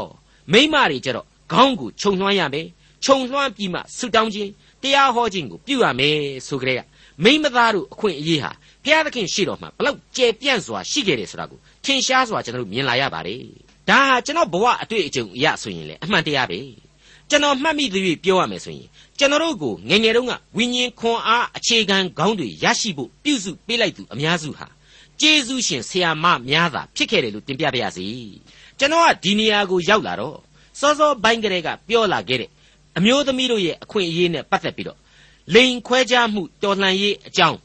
[0.52, 2.66] မိမတွေကြတော့ခေါင်းကိုခြုံလွှမ်းရမယ်
[3.04, 4.50] ခြုံလွှမ်းပြီးမှဆူတောင်းခြင်း
[4.82, 6.80] တရားဟောခြင်းကိုပြုရမယ်ဆိုကြတဲ့
[7.24, 8.50] မိမသားတို့အခွင့်အရေးဟာ
[8.84, 13.40] ဘုရားသခင်ရှိတော်မှာဘလောက်ကျယ်ပြန့်စွာရှိခဲ့တယ်ဆိုတာကိုထင်ရှားစွာကျွန်တော်တို့မြင်လာရပါတယ်
[13.88, 16.58] ဒါဟာကျွန်တော်ဘဝအတွေ့အကြုံအရဆိုရင်လေအမှန်တရားပဲ
[17.30, 24.66] ကျွန်တော်မှတ်မိသဖြင့်ပြောရမယ်ဆိုရင်ကျွန်တော်တို့ကိုငငယ်တုန်းကဝိညာဉ်ခွန်အားအခြေခံခေါင်းတွေရရှိဖို့ပြုစုပေးလိုက်သူအများစုဟာ
[25.20, 28.06] ကျေးဇူးရှင်ဆရာမများသာဖြစ်ခဲ့တယ်လို့တင်ပြပါရစေ
[28.78, 30.36] ကျွန်တော်ကဒီနေရာကိုရောက်လာတော့
[30.80, 32.50] စောစောပိုင်းကလေးကပြောလာခဲ့တဲ့
[32.98, 34.98] အမျိုးသမီးတို့ရဲ့အခွင့်အရေးနဲ့ပတ်သက်ပြီးတော့
[35.54, 37.58] လိန်ခွဲခြားမှုတော်လှန်ရေးအကြောင်း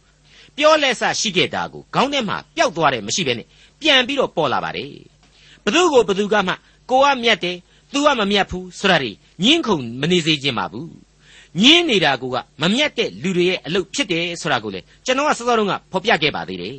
[0.58, 3.48] ပြောလဲဆရှိခဲ့တာကိုခေါင်းထဲမှာပျောက်သွားတယ်မရှိဘဲနဲ့
[3.82, 4.92] ပြန်ပြီးတော့ပေါ်လာပါတယ်
[5.64, 6.54] ဘသူကိုဘသူကမှ
[6.90, 7.58] ကိုကမြတ်တယ်
[7.94, 9.12] तू ကမမြတ်ဘူးဆိုတာတွေ
[9.44, 10.92] ညင်းခုန်မနေစေခြင်းပါဘူး
[11.62, 12.24] ညင်းနေတာက
[12.62, 16.76] မမြတ်တဲ့လူတွေရဲ့အလုပ်ဖြစ်တယ်ဆိုတာကိုလေကျွန်တော်ကစောစောတုန်းကဖော်ပြခဲ့ပါသေးတယ်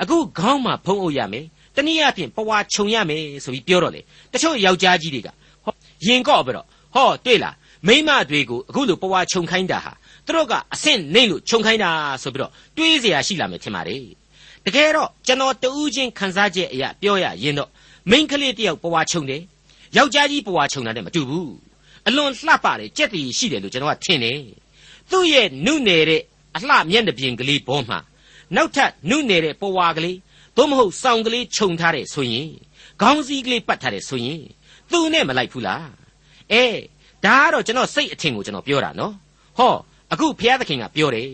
[0.00, 1.44] အခုခေါင်းမှာဖုံးအုပ်ရမယ်
[1.76, 4.00] တနည်းအားဖြင့်ပဝါခြုံရမယ်ဆိုပြီးပြောတော့လေ
[4.32, 5.28] တချို့ယောက်ျားကြီးတွေက
[5.64, 5.72] ဟော
[6.06, 7.54] ရင်ကော့ပြီးတော့ဟောတွေ့လား
[7.86, 9.92] မိမတွေကိုအခုလိုပဝါခြုံခိုင်းတာဟာ
[10.25, 11.91] သူတို့ကအဆင့်နှိမ့်လို့ခြုံခိုင်းတာ
[12.23, 14.03] ဆိုပြီးတော့တွေးเสียရှိလာမယ်ထင်ပါတယ်
[14.65, 17.69] တကယ်တော့ကျွန်တော်တူးချင်းခန်းစားချက်အရာပြောရရင်တော့
[18.09, 19.41] မိန်းကလေးတယောက်ပဝါခြုံတယ်
[19.97, 21.51] ယောက်ျားကြီးပဝါခြုံတာနဲ့မတူဘူး
[22.07, 24.39] အလွန်လှပတယ်ကြက်တီရှိတယ်လို့ကျွန်တော်ကထင်တယ်
[25.11, 26.21] သူ့ရဲ့နုနယ်တဲ့
[26.55, 27.99] အလှမျက်နှာပြင်ကလေးဘောမှာ
[28.55, 30.17] နောက်ထပ်နုနယ်တဲ့ပဝါကလေး
[30.57, 32.49] သို့မဟုတ်စောင်ကလေးခြုံထားတဲ့ဆိုရင်
[33.01, 34.41] ခေါင်းစည်းကလေးပတ်ထားတဲ့ဆိုရင်
[34.91, 35.87] သူနဲ့မလိုက်ဘူးလား
[36.51, 36.63] အဲ
[37.25, 39.13] ဒါကတော့ကျွန်တော်စိတ်အထင်ကိုကျွန်တော်ပြောတာနော်
[39.57, 39.73] ဟော
[40.11, 41.29] အခုဘုရားသခင်ကပြောတယ်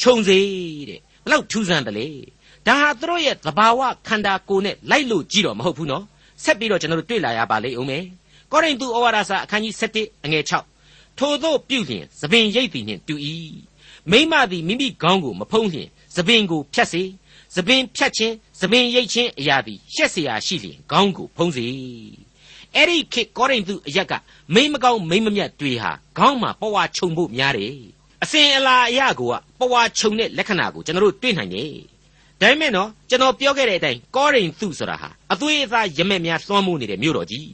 [0.00, 0.38] ခြုံစေ
[0.88, 2.08] တဲ့ဘလောက်ထူးဆန်းတယ်လေ
[2.66, 6.04] ဒါဟာသူတို့ရဲ့သဘာဝခန္ဓာကိုယ်နဲ့လိုက်လို့ကြည့်တော့မဟုတ်ဘူးနော်
[6.44, 8.04] ဆက်ပြီးတော့ကျွန်တော်တို့တွေ့လာရပါလိမ့်ဦးမယ်
[8.52, 10.44] ကောရိန္သုဩဝါဒစာအခန်းကြီး7အငယ်
[10.80, 13.14] 6ထို့သောပြုလျင်သပင်ရိပ်သည်နှင့်တူ၏
[14.10, 17.02] မိမသည်မိမိခေါင်းကိုမဖုံးလျင်သပင်ကိုဖြတ်စေ
[17.54, 21.66] သပင်ဖြတ်ခြင်းသပင်ရိပ်ခြင်းအရာသည်ရှက်เสียရှိလျင်ခေါင်းကိုဖုံးစေ
[22.74, 24.12] အဲ့ဒီခေတ်ကောရိန္သုအရက်က
[24.54, 27.74] မိမကောင်းမိမမြတ်တွေဟာခေါင်းမှာပဝါခြုံဖို့များတယ်
[28.25, 31.71] အစဉ်အလာအရာကိုကပဝါခြုံတဲ့လက္ခဏာကိုကျွန်တော်တို့တွေ့နိုင်တယ်
[32.41, 37.47] ဒါပေမဲ့နော်ကျွန်တော်ပြောခဲ့တဲ့အတိုင်းကောရိန္သုဆိုတာဟာအသွေးအသားရမက်များသွမ်းမှုနေတဲ့မြို့တော်ကြီး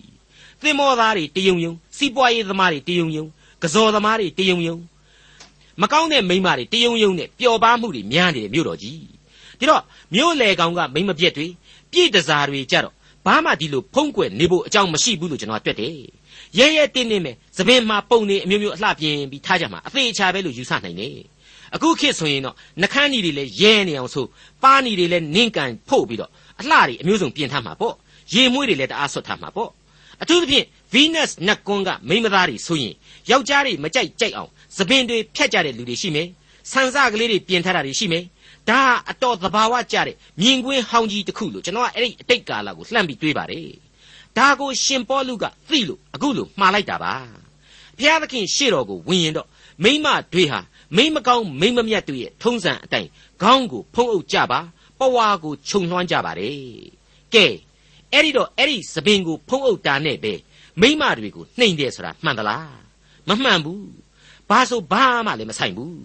[0.61, 3.25] သင်္ဘောသားတွေတယုံယုံစီးပွားရေးသမားတွေတယုံယုံ
[3.63, 4.77] ကစော်သမားတွေတယုံယုံ
[5.81, 8.99] မကောင်းတဲ့မိန်းမတွေတယုံယုံနဲ့ပျော်ပါမှုတွေများနေတဲ့မြို့တော်ကြီး
[9.59, 11.47] ဒီတော့မြို့လေကောင်ကမိန်းမပြက်တွေ
[11.91, 12.93] ပြည့်တစားတွေကြတော့
[13.25, 15.97] ဘာမှဒီလိုဖုံးကွယ်နေဖို့အကြောင်းမရှိဘူးလို့ကျွန်တော်ကတွက်တယ်
[16.57, 21.15] ရဲရဲတင်းတင်းပဲသပင်မှာပုံနေအမျိုးမျိုးအလှပြင်းပြီးထားကြမှာအသေးချာပဲလို့ယူဆနိုင်တယ်
[21.75, 24.25] အခုခေတ်ဆိုရင်တော့နှခမ်းကြီးတွေလည်းရဲနေအောင်ဆို
[24.63, 27.95] ပါးနီတွေလည်းနင့်ကန်ဖို့ပြီးတော့အလှတွေအမျိုးစုံပြင်ထားမှာပေါ့
[28.33, 29.69] ရေမွေးတွေလည်းတအားဆွတ်ထားမှာပေါ့
[30.21, 32.93] အထူးသဖြင့် Venus နတ်ကွန်းကမိန်းမသားတွေဆိုရင်
[33.31, 36.27] ယောက်ျားတွေမကြိုက်ကြိုက်အောင်သပင်တွေဖြတ်ကြတဲ့လူတွေရှိမယ်
[36.71, 38.23] ဆန်စကလေးတွေပြင်ထားတာတွေရှိမယ်
[38.69, 43.80] ဒါအတော်သဘာဝကျတဲ့မြင်ကွင်းဟောင်းကြီးတစ်ခုလို့ကျွန်တော်ကအဲ့ဒီအတိတ်ကာလကိုလှမ်းပြီးတွေးပါတယ်
[44.37, 47.13] ဒါကိုရှင်ပေါလုကသိလို့အခုလို့မှားလိုက်တာပါ
[47.97, 49.47] ဘုရားသခင်ရှေ့တော်ကိုဝင်ရင်တော့
[49.83, 50.59] မိမတွေဟာ
[50.95, 53.09] မိမကောင်းမိမမြတ်တို့ရဲ့ထုံးစံအတိုင်း
[53.41, 54.59] ခေါင်းကိုဖုံးအုပ်ကြပါ
[54.99, 56.57] ပဝါကိုခြုံလွှမ်းကြပါတယ်
[57.33, 57.45] ကဲ
[58.13, 60.33] အဲ့ဒီတော့အဲ့ဒီသပင်ကိုဖုံးအုပ်တာနဲ့ပဲ
[60.81, 62.79] မိမတွေကိုနှိမ်တယ်ဆိုတာမှန်သလား
[63.27, 63.89] မမှန်ဘူး
[64.49, 65.95] ဘာဆိုဘာမှလည်းမဆိုင်ဘူး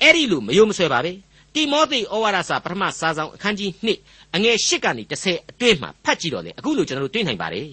[0.00, 1.12] အဲ့ဒီလိုမယုံမဆွဲပါပဲ
[1.54, 3.88] တိမောသေဩဝါဒစာပထမစာဆောင်အခန်းကြီး2
[4.34, 7.66] အငယ်8ကနေ10အတွင်းမှာဖတ်ကြည့်တော့လေအခုလိုကျွန်တော်တို့တွေ့နိုင်ပါတယ်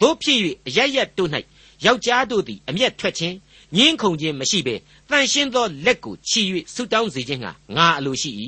[0.00, 1.30] တို့ဖြစ်၍အရရက်တို့၌
[1.84, 3.36] ယောက်ျားတို့သည်အမျက်ထွက်ခြင်း
[3.76, 4.74] ငင်းခုန်ခြင်းမရှိဘဲ
[5.10, 6.40] တန်ရှင်းသောလက်ကိုချီ၍
[6.74, 8.30] ဆုတောင်းစေခြင်းငှာငါအလိုရှိ၏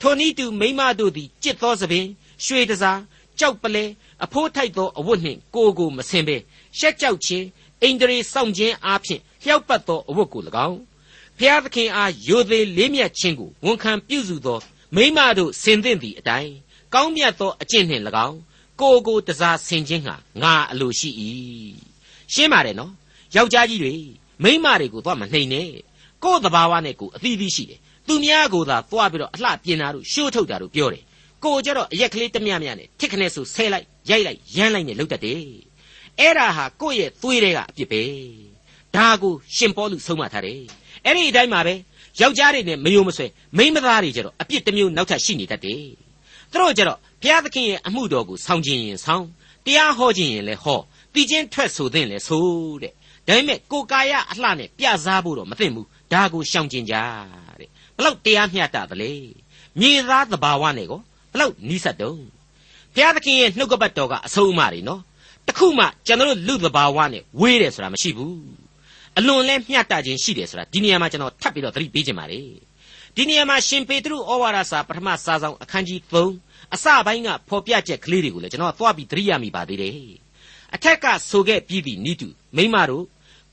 [0.00, 2.06] ထိုနည်းတူမိမတို့သည်ကြစ်သောသပင်
[2.44, 3.00] ရွှေတစား
[3.38, 3.84] ကြောက်ပလဲ
[4.24, 6.36] အဖိုးထိုက်သောအဝတ်နှင့်ကိုကိုမဆင်ဘဲ
[6.78, 7.46] ရှက်ကြောက်ခြင်း
[7.82, 10.80] အိန္ဒြေစောင့်ခြင်းအားဖြင့်လျှောက်ပတ်သောအဝတ်ကို၎င်း
[11.38, 14.58] ဖျားသခင်အားယိုသေးလေးမြတ်ခြင်းကိုဝန်ခံပြုစုသော
[14.96, 16.52] မိမတို့ဆင်သင့်သည့်အတိုင်း
[16.94, 18.38] ကောင်းမြတ်သောအကျင့်နှင့်၎င်း
[18.80, 21.10] ကိုကိုတစားဆင်ခြင်းဟာငါအလိုရှိ၏
[22.32, 22.92] ရှင်းပါတယ်နော်
[23.36, 23.94] ယောက်ျားကြီးတွေ
[24.42, 25.68] မိန်းမတွေကိုသွားမနှိမ်နဲ့
[26.24, 31.02] ကိုယ့်သဘာဝနဲ့ကိုယ်အသီးသီးရှိတယ်သူများကိုသာသွားပြီးတော့အလှပြင်တာတို့ရှိုးထုတ်တာတို့ပြောတယ်
[31.44, 35.42] ကိုကြတော့အရက်ကလေးတမျှမျှနဲ့ထစ်ခနဲ့ဆိုဆဲလိုက်ရိုက်လိုက်ရမ်းလိုက်နဲ့လှုပ်တတ်တယ်
[36.20, 38.02] အဲ့ဒါဟာကိုယ့်ရဲ့သွေးတွေကအပြစ်ပဲ
[38.96, 40.60] ဒါကိုရှင်ပေါလုဆုံးမထားတယ်
[41.04, 41.74] အဲ့ဒီအတိုင်းမှာပဲ
[42.20, 45.84] ယောက်ျားတွေနဲ့မယုံမဆွဲမိန်းမသားတွေကြတော့အပြစ်တစ်မျိုးနောက်ထပ်ရှိနေတတ်တယ်
[46.50, 49.24] သူတို့ကြတော့ဘုရားသခင်ရဲ့အမှုတော်ကိုဆောင်ခြင်းရင်ဆောင်
[49.66, 50.80] တရားဟောခြင်းရင်လည်းဟော
[51.12, 52.46] ပြီးချင်းထွက်ဆိုသင့်လည်းဆို
[52.82, 52.92] တဲ့
[53.26, 56.94] ဒါပေမဲ့ကိုကာယအလှနဲ့ပြစားဖို့တော့မသင့်ဘူးဒါကိုရှောင်ကျင်ကြ
[57.58, 59.12] တဲ့ဘလောက်တရားမျှတသလဲ
[59.80, 61.00] မြေသားသဘာဝနဲ့ကို
[61.32, 62.22] ဘလောက်နီးစပ်တုံး
[62.94, 65.00] ဘုရားသခင်ရဲ့နှုတ်ကပတ်တော်ကအဆုံးအမတွေနော်
[65.48, 68.61] တခုမှကျွန်တော်တို့လူသဘာဝနဲ့ဝေးတယ်ဆိုတာမရှိဘူး
[69.18, 72.40] အလွန်လဲမျှတခြင်းရှိတယ်ဆိုတာဒီနေရာမှာကျွန်တော်ထပ်ပြီးတော့သတိပေးခြင်းပါလေ
[73.16, 76.00] ဒီနေရာမှာရှင်ပေတရုဩဝါဒစာပထမစာဆောင်အခန်းကြီး
[76.38, 79.92] 3အစပိုင်းကဖော်ပြချက်ကလေးတွေကိုလည်းကျွန်တော်သွားပြီးသတိရမိပါသေးတယ်
[80.74, 83.04] အထက်ကဆိုခဲ့ပြီးသည့်ဤသူမိမတို့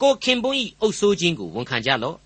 [0.01, 2.17] ကိုခင်ပွန်းဤအုပ်ဆိုးခြင်းကိုဝန်ခံကြလော့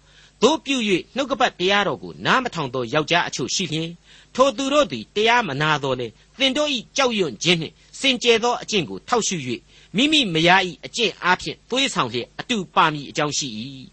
[0.44, 0.78] တို့ပြု၍
[1.16, 3.90] နှုတ်ကပတ်တရားတော်ကိုနားမထောင်သောယောက်ျားအချို့ရှိလျင်
[4.36, 6.08] ထိုသူတို့သည်တရားမနာတော်လေ
[6.40, 9.38] သင်တို့ဤကြောက်ရွံ့ခြင်းနှင့်စင်ကြယ်သောအကျင့်ကိုထောက်ရှု၍
[9.98, 13.48] မိမိမယားဤအကျင့်အားဖြင့်သွေးဆောင်လျက်အတူပါမည်အကြောင်းရှိ၏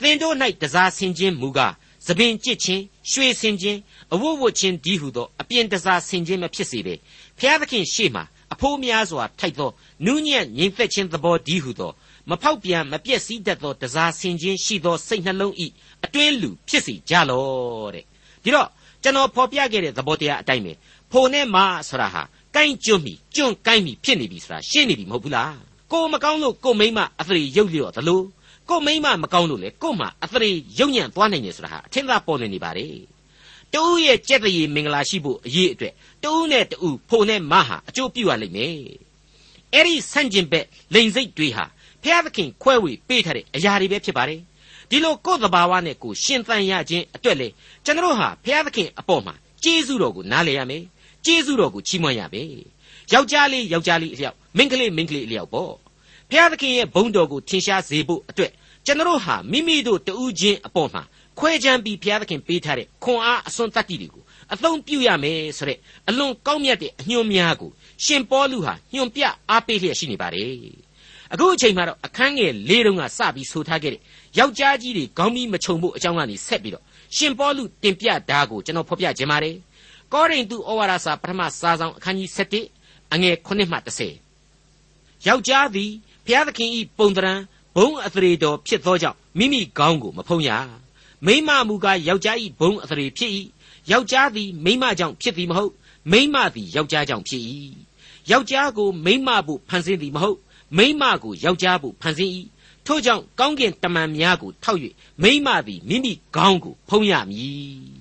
[0.00, 1.74] သင်တို့၌တစားဆင်ခြင်းမူကား
[2.06, 3.78] သပင်ကြစ်ခြင်းရွှေဆင်ခြင်း
[4.12, 6.94] အဝတ်ဝတ်ခြင်းဒီဟုသောအပြင်တစားဆင်ခြင်းမဖြစ်စေဘဲ
[7.38, 9.70] ဖျားသခင်ရှေ့မှာအဖိုးများစွာထိုက်သော
[10.06, 11.92] နူးညံ့ငြိမ်သက်ခြင်းသဘောဒီဟုသော
[12.30, 15.66] မဖောက်ပြန်မပြည့်စည်တတ်သောတစားဆင်ခြင်းရှိသောစိတ်နှလုံးဤ
[16.04, 18.04] အတွင်းလူဖြစ်စီကြလောတဲ့
[18.42, 18.68] ဒီတော့
[19.02, 20.72] ကျွန်တော်ဖော်ပြခဲ့တဲ့သဘောတရားအတိုင်းပဲ
[21.10, 22.22] ဖိုနဲ့မာဆိုတာဟာ
[22.56, 25.56] ကိုင်းကျွတ်မိကျွန့်ကိုင်းမိဖြစ်နေပြီဆိုတာရှင်းနေပြီမဟုတ်ဘူးလား
[25.92, 28.20] ကိုမကောင်းလို့ကိုမိမအသရေရုပ်လျော့သလို
[28.68, 32.96] ကိုမိမမကောင်းလို့လေကိုမှအသရေရုပ်ညံ့သွားနိုင်တယ်ဆိုတာဟာအထင်သာပေါ်နေနေပါတယ်
[33.74, 38.76] တူရဲ့ကြက်တရေမင်္ဂလာရှိဖို့အရေးအတွက်တူနဲ့တူဖို့နဲ့မဟာအကျိုးပြုရလိမ့်မယ်
[39.72, 41.64] အဲ့ဒီဆန့်ကျင်ဘက်လိန်စိတ်တွေဟာ
[42.02, 44.40] ဖျားသခင်ခွဲဝေပေးထားတဲ့အရာတွေပဲဖြစ်ပါတယ်
[44.90, 47.48] ဒီလိုကိုယ်သဘာဝနဲ့ကိုရှင်သန်ရခြင်းအတွက်လေ
[47.84, 50.84] ကျွန်တော်ဟာဖျားသခင်အပေါ်မှာကျေးဇူးတော်ကိုနားလည်ရမယ်
[51.24, 52.46] ကျေးဇူးတော်ကိုချီးမွမ်းရမယ်
[53.12, 55.72] ယောက်ျားလေးယောက်ျားလေးအလျောက်မိန်းကလေးမိန်းကလေးအလျောက်ပေါ့
[56.30, 58.52] ဖျားသခင်ရဲ့ဘုန်းတော်ကိုထင်ရှားစေဖို့အတွက်
[58.86, 61.02] ကျွန်တော်ဟာမိမိတို့တူးချင်းအပေါ်မှာ
[61.38, 67.70] ခွဲခြမ်းပြီးဘုရားသခင်ပေးထားတဲ့ခွန်အားအစွန်းတတ္တိတွေကိုအသုံးပြုရမယ်ဆိုတဲ့အလွန်ကောင်းမြတ်တဲ့အညွှန်းများကို
[68.04, 70.56] ရှင်ပေါလုဟာညွှန်ပြအားပေးလျက်ရှိနေပါတယ်
[71.32, 74.00] အခုအချိန်မှာတော့အခန်းငယ်၄တုန်းကစပြီးဆိုထားခဲ့တဲ့
[74.38, 76.84] ယောက်ျားကြီးတွေခေါင်းပြီးမခြုံဖို့အကြောင်းကနေဆက်ပြီးတော့
[77.16, 79.56] ရှင်ပေါလုတင်ပြတာကိုကျွန်တော်ဖော်ပြခြင်းပါတယ်
[80.12, 82.30] ကောရိန္သုဩဝါဒစာပထမစာဆောင်အခန်းကြီး
[82.70, 83.76] 7အငယ်9မှ
[84.46, 85.90] 10ယောက်ျားသည်
[86.26, 87.34] ဘုရားသခင်ဤပုံတရံ
[87.76, 90.50] ဘုံအသရေတော်ဖြစ်သောကြောင့်မိမိခေါင်းကိုမဖုံးရ
[91.26, 93.32] မိမမူကားယောက်ျားဤဘုံအသရေဖြစ်၏
[93.90, 95.72] ယောက်ျားသည်မိမကြောင့်ဖြစ်သည်မဟုတ်
[96.12, 97.42] မိမသည်ယောက်ျားကြောင့်ဖြစ်၏
[98.30, 100.38] ယောက်ျားကိုမိမဖို့ဖန်ဆင်းသည်မဟုတ်
[100.76, 102.32] မိမကိုယောက်ျားဖို့ဖန်ဆင်း၏
[102.86, 104.80] ထို့ကြောင့်ကောင်းကင်တမန်များကိုထောက်၍
[105.22, 107.91] မိမသည်မိမိခေါင်းကိုဖုံးရမည်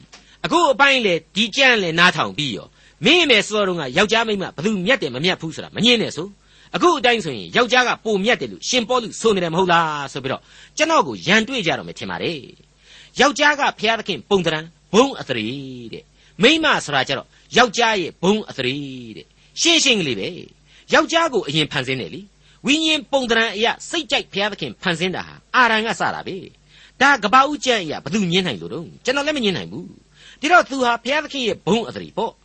[0.46, 2.68] အခုအပိုင်းလေဒီကြမ်းလေနားထောင်ပြီးရော
[3.06, 6.28] မင်းမယ်စောတော့ကယောက်ျားမိမဘသူမြတ်တယ်မမြတ်ဘူးဆိုတာမငင်းနဲ့ဆို
[6.76, 10.42] အခုအတိုင်းဆိုရင်ယောက်ျားကပုံမြတ်တယ်လို့ရှင်ပေါလုဆိုနေတယ်မဟုတ်လားဆိုပြီးတော့
[10.78, 12.40] ကျွန်တော်ကိုရန်တွေ့ကြတော့မယ်ထင်ပါတယ်
[13.20, 14.60] ယောက်ျားကဘုရားသခင်ပုံတရံ
[14.94, 15.58] ဘုံအသရေ
[15.94, 16.04] တဲ့
[16.42, 17.28] မိန်းမဆိုတာကြတော့
[17.58, 18.76] ယောက်ျားရဲ့ဘုံအသရေ
[19.18, 19.26] တဲ့
[19.62, 20.30] ရှင်းရှင်းကလေးပဲ
[20.94, 22.22] ယောက်ျားကိုအရင်ဖန်ဆင်းတယ်လी
[22.66, 26.38] ဝိညာဉ်ပုံတရံအရာစိတ်ကြိုက်ဘုရားသခင်ဖန်ဆင်းတာဟာအာရန်ကစတာပဲ
[27.02, 29.88] ဒါကပဥကျန့်အရာဘသူညင်းနိုင်လို့တော့ကျွန်တော်လည်းမညင်းနိုင်ဘူး
[30.42, 32.36] ဒီတော့သူဟာဘုရားသခင်ရဲ့ဘုံအသရေပေါ့ဒါ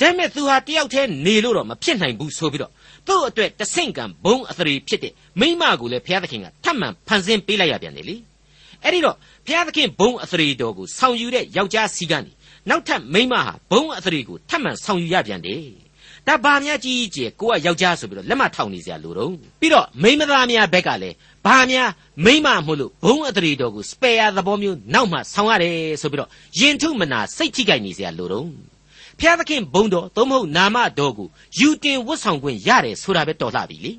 [0.00, 2.72] ပေမဲ့သူဟာတယောက်တည်းနေလို့တော့မဖြစ်နိုင်ဘူးဆိုပြီးတော့
[3.06, 8.16] သူ့အတွက်တဆင့်ကံဘုံအသရေဖြစ်တဲ့မိမကိုလည်းဘုရားသခင်ကထပ်မံဖန်ဆင်းပေးလိုက်ရပြန်တယ်လေ
[8.84, 12.30] အဲ့ဒီတော့ဘုရားသခင်ဘုံအသရေတော်ကိုဆောင်ယူတဲ့ယောက်ျားစီကနေ
[12.68, 15.62] နောက်ထပ်မိမဟာဘုံအသရေကိုထပ်မံဆောင်ယူရပြန်တယ်
[16.26, 19.30] ဒါဘာများကြီးကြီးကိုကယောက်ျားဆိုပြီးတော့လက်မထောင်နေစရာလိုတော့
[19.60, 21.90] ပြီးတော့မိမသားများဘက်ကလည်းဘာများ
[22.24, 28.48] မိမမို့လို့ဘုံအသရေတော်ကိုစပယ်ယာသဘောမျိုးနောက်မှဆောင်ရတယ်ဆိုပြီးတော့ယင်ထုမနာစိတ်ထိခိုက်နေစရာလိုတော့
[29.18, 33.92] ဖျားသခင်ဘုံတော်သို့မဟုတ်နာမတော်ကိုယူတင်ဝတ်ဆောင်ခွင့်ရတယ်ဆိုတာပဲတော်လှပြီလေ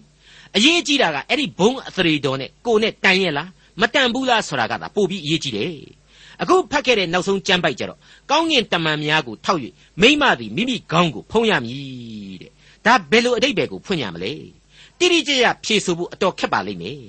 [0.55, 3.49] အရေးကြီးတာကအဲ့ဒီဘုံအသရေတော်နဲ့ကိုနဲ့တန်ရဲ့လား
[3.81, 5.73] မတန်ဘူးလားဆိုတာကသာပို့ပြီးအရေးကြီးတယ်
[6.41, 7.99] အခုဖတ်ခဲ့တဲ့နောက်ဆုံးကြမ်းပိုက်ကြတော့
[8.31, 9.61] ကောင်းကင်တမန်များကိုထောက်၍
[10.01, 12.51] မိမသည်မိမိခေါင်းကိုဖုံးရမည်တဲ့
[12.85, 14.31] ဒါဘယ်လိုအတိတ်ပဲကိုဖွင့်ရမလဲ
[14.99, 16.99] တိတိကျကျဖြေဆိုဖို့အတော်ခက်ပါလိမ့်မယ်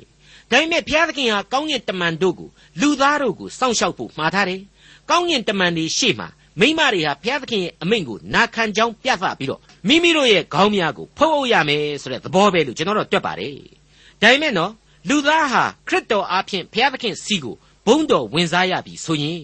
[0.51, 2.49] ဒါပေမဲ့ဘုရားသခင်ဟာကောင်းကင်တမန်တို့ကို
[2.81, 4.61] လူသားတို့ကိုစောင့်ရှောက်ဖို့မှားထားတယ်
[5.11, 6.29] ကောင်းကင်တမန်တွေရှေ့မှာ
[6.61, 13.55] မိမတွေဟာဘုရားသခင်ရဲ့အမိန့်ကိုနာခံကြောင်းပြသပြီးတော့မိမိတို့ရဲ့ခေါင်းများကိုဖုံးအုပ်ရမယ်ဆိုတဲ့သဘောပဲလို့ကျွန်တော်တို့တွက်ပါတယ်
[14.23, 14.73] ဒါပေမဲ့နော်
[15.09, 19.43] လူသားဟာခရစ်တော်အားဖြင့်ဘုရားသခင်စီကိုဘုန်းတော်ဝင်စားရပြီဆိုရင်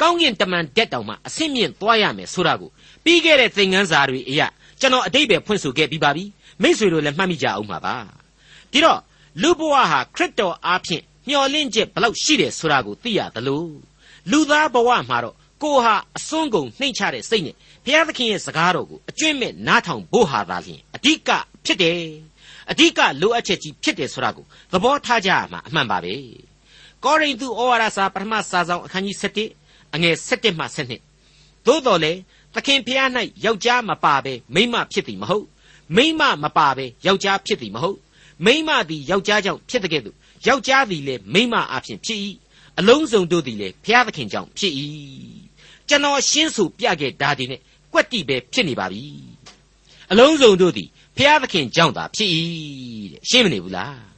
[0.00, 2.70] ကောင်းကင်တမန်တက်တောင်မှအဆင့်မြင့်သွားရမယ်ဆိုတာကို
[3.04, 4.46] ပြီးခဲ့တဲ့သင်ခန်းစာတွေအရာ
[4.80, 6.24] ကျွန်တော်အတိတ်ပဲဖွင့်ဆိုခဲ့ပြီးပါပြီ
[6.62, 7.96] မိษွေတို့လည်းမှတ်မိကြအောင်ပါပါ
[8.72, 9.00] ဒီတော့
[9.42, 13.66] လူဘဝဟာခရစ်တော်အားဖြင့်မျှော်လင့်ချက်ဘလောက်ရှိတယ်ဆိုတာကိုသိရသလို
[14.30, 21.30] လူသားဘဝမှာတော့ကိုဟာအစွန်းကုန်နှိမ့်ချတဲ့စိတ်နဲ့ဘုရားသခင်ရဲ့စကားတော်ကိုအကျွင့်မဲ့နားထောင်ဖို့ဟာသာလျှင်အဓိက
[21.64, 22.00] ဖြစ်တယ်
[22.70, 26.14] အဓိကလိုအပ်ချက်ကြီးဖြစ်တယ်ဆိုတာကိုသဘောထားကြရမှာအမှန်ပါပဲ
[27.04, 29.16] ကောရိန္သုဩဝါဒစာပထမစာဆောင်အခန်းကြီး
[29.56, 30.64] 7အငယ်7မှ
[31.16, 32.12] 7သို့တော်လေ
[32.54, 33.10] သခင်ဖျား၌
[33.44, 35.46] ယောက်ျားမပါဘဲမိန်းမဖြစ်သည်မဟုတ်
[35.96, 37.98] မိန်းမမပါဘဲယောက်ျားဖြစ်သည်မဟုတ်
[38.44, 40.16] မိန်းမသည်ယောက်ျားကြောင့်ဖြစ်တဲ့ကဲ့သို့
[40.46, 42.18] ယောက်ျားသည်လည်းမိန်းမအဖြစ်ဖြစ်၏
[42.78, 44.72] အလုံးစုံတို့သည်လည်းဖျားသခင်ကြောင့်ဖြစ်၏
[45.88, 47.60] ကျွန်တော်ရှင်းဆိုပြခဲ့တာဒီနဲ့
[47.92, 49.04] ကွက်တိပဲဖြစ်နေပါပြီ
[50.10, 52.30] အလုံးစုံတို့သည်ဖျားသခင်ကြောင့်သာဖြစ်၏
[53.12, 54.14] တဲ့ရှင်းမနေဘူးလား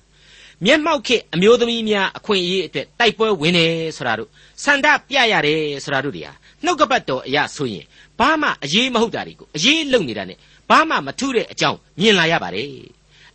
[0.65, 4.31] မျက်မှောက်ခေအမျိုးသမီးများအခွင့်အရေးအတွက်တိုက်ပွဲဝင်တယ်ဆိုတာတို့
[4.65, 6.33] ဆန္ဒပြရတယ်ဆိုတာတို့တွေဟာ
[6.65, 7.85] နှုတ်ကပတ်တော်အရာဆိုရင်
[8.19, 12.71] ဘာမှအရေးမဟုတ်တာတွေကိုအရေးလုံနေတာနဲ့ဘာမှမထူးတဲ့အကြောင်းမြင်လာရပါတယ်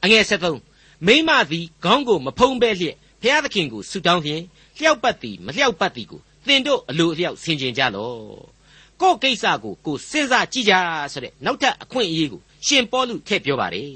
[0.03, 0.70] အငယ်73
[1.05, 4.43] မိမသည်ခေါင်းကိုမဖုံးပဲလျက်ဘုရားသခင်ကိုဆုတောင်းဖြင့်
[4.77, 8.19] လျှောက်ပတ်သည်မလျှောက်ပတ်သည်ကိုသင်တို့အလိုအလျောက်ဆင်ခြင်ကြလော့
[9.01, 10.73] ကို့ကိစ္စကိုကိုစဉ်းစားကြည့်ကြ
[11.13, 13.93] ဆိုတဲ့နောက်ထပ်အခွင့်အရေးကိုရှင်ပေါလုထည့်ပြောပါတယ်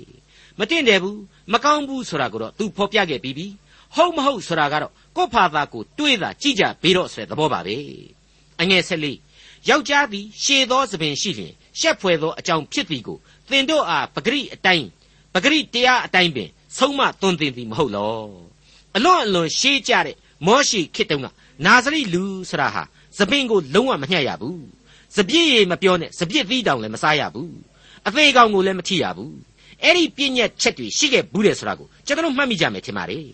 [0.60, 1.20] မတင်တယ်ဘူး
[1.54, 3.48] မကောင်းဘူးဆိုတာကိုတော့သူဖော်ပြခဲ့ပြီးပြီ
[3.96, 7.78] ဟုတ်မဟုတ်ဆိုတာကတော့ကို့ဖာသာကိုတွေးတာကြည့်ကြဘေးတော့ဆိုတဲ့သဘောပါပဲ
[8.62, 9.18] အငယ်ဆက်လေး
[9.70, 13.18] ယောက်ျားသည်ရှေသောသပင်ရှိလျင်ရှက်ဖွယ်သောအကြောင်းဖြစ်သည်ကို
[13.50, 14.88] သင်တို့အားပဂရိအတိုင်း
[15.34, 18.26] ပဂရိတရားအတိုင်းပင် ဆုံးမသွန်သင်သည်မဟုတ်လော
[18.96, 21.28] အလွန်အလွန်ရှေးကြတဲ့မောရှိခေတ္တုံက
[21.66, 22.84] နာဇရိလူဆိုတာဟာ
[23.18, 24.64] သပင်ကိုလုံးဝမညှက်ရဘူး
[25.16, 27.54] စပြည့်ရည်မပြောနဲ့စပြည့်သီးတောင်လည်းမစားရဘူး
[28.08, 29.36] အသေးကောင်ကိုလည်းမထိရဘူး
[29.84, 33.26] အဲ့ဒီပြည့်ညက်ချက်တွေရှိခဲ့ဘူးတယ်ဆိုတာကိုကျွန်တော်မှတ်မိကြမယ်ထင်ပါတယ်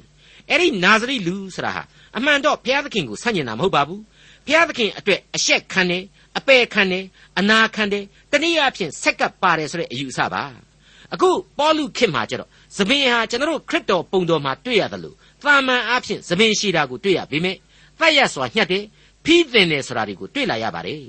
[0.50, 1.84] အဲ့ဒီနာဇရိလူဆိုတာဟာ
[2.18, 4.02] အမှန်တော့ဘုရားသခင်ကိုဆန့်ကျင်တာမဟုတ်ပါဘူး
[4.46, 6.04] ဘုရားသခင်အတွက်အရှက်ခံတယ်
[6.38, 7.06] အပယ်ခံတယ်
[7.40, 10.44] အနာခံတယ်တနည်းအားဖြင့်ဆက်ကပ်ပါတယ်ဆိုတဲ့အယူအဆပါ
[11.14, 17.56] အခုပေါလုခေတ်မှာကျတော့ သပင်ဟာကျွန်တော်ခရစ်တော်ပုံတော်မှာတွေ့ရတယ်လို့သာမန်အားဖြင့်သပင်ရှိတာကိုတွေ့ရပေမဲ့
[18.00, 18.84] တတ်ရစွာညှက်တယ်
[19.26, 21.00] ဖိသင်တယ်ဆိုတာတွေကိုတွေ့လာရပါတယ်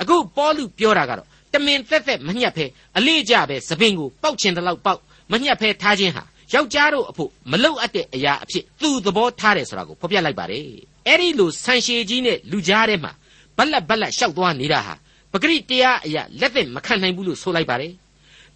[0.00, 2.64] အခုပေါလုပြောတာကတော့တမင်သက်သက်မညှက်ဖဲ
[2.96, 5.00] အလေးကြပဲသပင်ကိုပောက်ချင်တဲ့လောက်ပောက်
[5.32, 6.22] မညှက်ဖဲထားခြင်းဟာ
[6.54, 10.64] ယောက်ျားတို့အဖို့မလုအပ်တဲ့အရာအဖြစ်သူ့သဘောထားတယ်ဆိုတာကိုဖော်ပြလိုက်ပါတယ်
[11.06, 13.12] အဲ့ဒီလိုဆန်ရှည်ကြီးနဲ့လူကြားထဲမှာ
[13.56, 14.94] ဘက်လက်ဘက်လက်ရှောက်သွားနေတာဟာ
[15.32, 17.92] ပဂရိတရားအရာလက်သက်မခံနိုင်ဘူးလို့ဆိုလိုက်ပါတယ်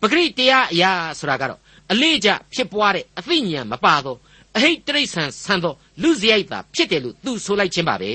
[0.00, 1.60] ပဂရိတရားအရာဆိုတာကတော့
[1.92, 4.18] အလေးကြဖြစ်ပွားတဲ့အသိဉာဏ်မပါတော့
[4.56, 8.12] အဟိတ်တိရစ္ဆာန်ဆန်သောလူစရိုက်သာဖြစ်တယ်လို့သူဆိုလိုက်ခြင်းပါပဲ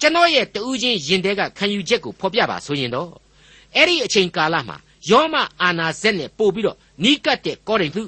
[0.00, 3.10] ကျွန်တော်ရဲ့တူးချင်းရင်တဲကခံယူချက်ကိုဖော်ပြပါဆိုရင်တော့
[3.76, 4.76] အဲ့ဒီအချိန်ကာလမှာ
[5.10, 8.02] ယောမအာနာဇက်နဲ့ပို့ပြီးတော့နီးကပ်တဲ့ကောရိန္သု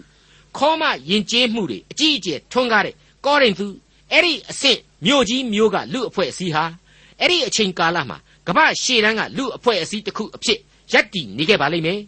[0.57, 2.95] ခေါမယဉ်ကျေးမှုတွေအကြီးအကျယ်ထွန်းကားတဲ့
[3.27, 3.67] ကောရိန္သု
[4.13, 6.65] အဲ့ဒီအဆင့်မြို့ကြီးမြို့ကလူအဖွဲ့အစည်းဟာ
[7.21, 10.59] အဲ့ဒီအချိန်ကာလမှာကမ္ဘာရှေ့တန်းကလူအဖွဲ့အစည်းတစ်ခုအဖြစ်
[10.93, 12.01] ရပ်တည်နေခဲ့ပါလိမ့်မယ်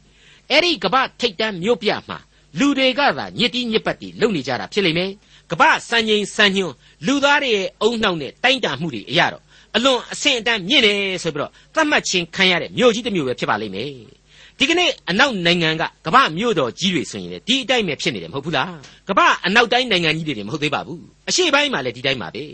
[0.50, 2.18] အဲ့ဒီကမ္ဘာထိပ်တန်းမြို့ပြမှာ
[2.58, 5.10] လူတွေကသာညစ်တီးညစ်ပတ်တီလုပ်နေကြတာဖြစ်လိမ့်မယ်
[5.50, 6.74] ကမ္ဘာစံချိန်စံညွန်း
[7.06, 9.42] လူသားတွေရဲ့အုံနှောက်နဲ့တိုင်းတာမှုတွေအရတော့
[9.76, 13.90] အလွန်အဆင့်အတန်းမြင့်တယ်ဆိုပြီးတော့သတ်မှတ်ခြင်းခံရတဲ့မြို့ကြီးတစ်မြို့ပဲဖြစ်ပါလိမ့်မယ်
[14.58, 18.72] ဒီကနေ့အနောက်နိုင်ငံကကမ္ဘာမြို့တော်ကြီးတွေဆိုရင်လေဒီအတိုင်းပဲဖြစ်နေတယ်မဟုတ်ဘူးလား
[19.08, 22.44] ကမ္ဘာအနောက်တိုင်းနိုင်ငံကြီးတွေမဟုတ်သေးပါဘူးအရှေ့ပိုင်းမှာလည်းဒီတိုင်းပါပဲ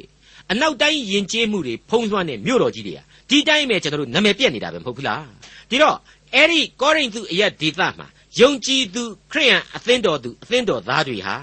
[0.50, 5.24] အနောက်တိုင်းယဉ်ကျေးမှုတွေဖုံးလွှမ်းတဲ့မြို့တော်ကြီးတွေဟာဒီတိုင်းပဲကျွန်တော်တို့နာမည်ပြက်နေတာပဲမဟုတ်ဘူးလား
[5.70, 5.96] ဒီတော့
[6.34, 8.06] အဲ့ဒီကောရိန္သုအရက်ဒေသမှာ
[8.38, 11.36] ယုံကြည်သူခရိယန်အသင်းတော်သူအသင်းတော်သားတွေဟာ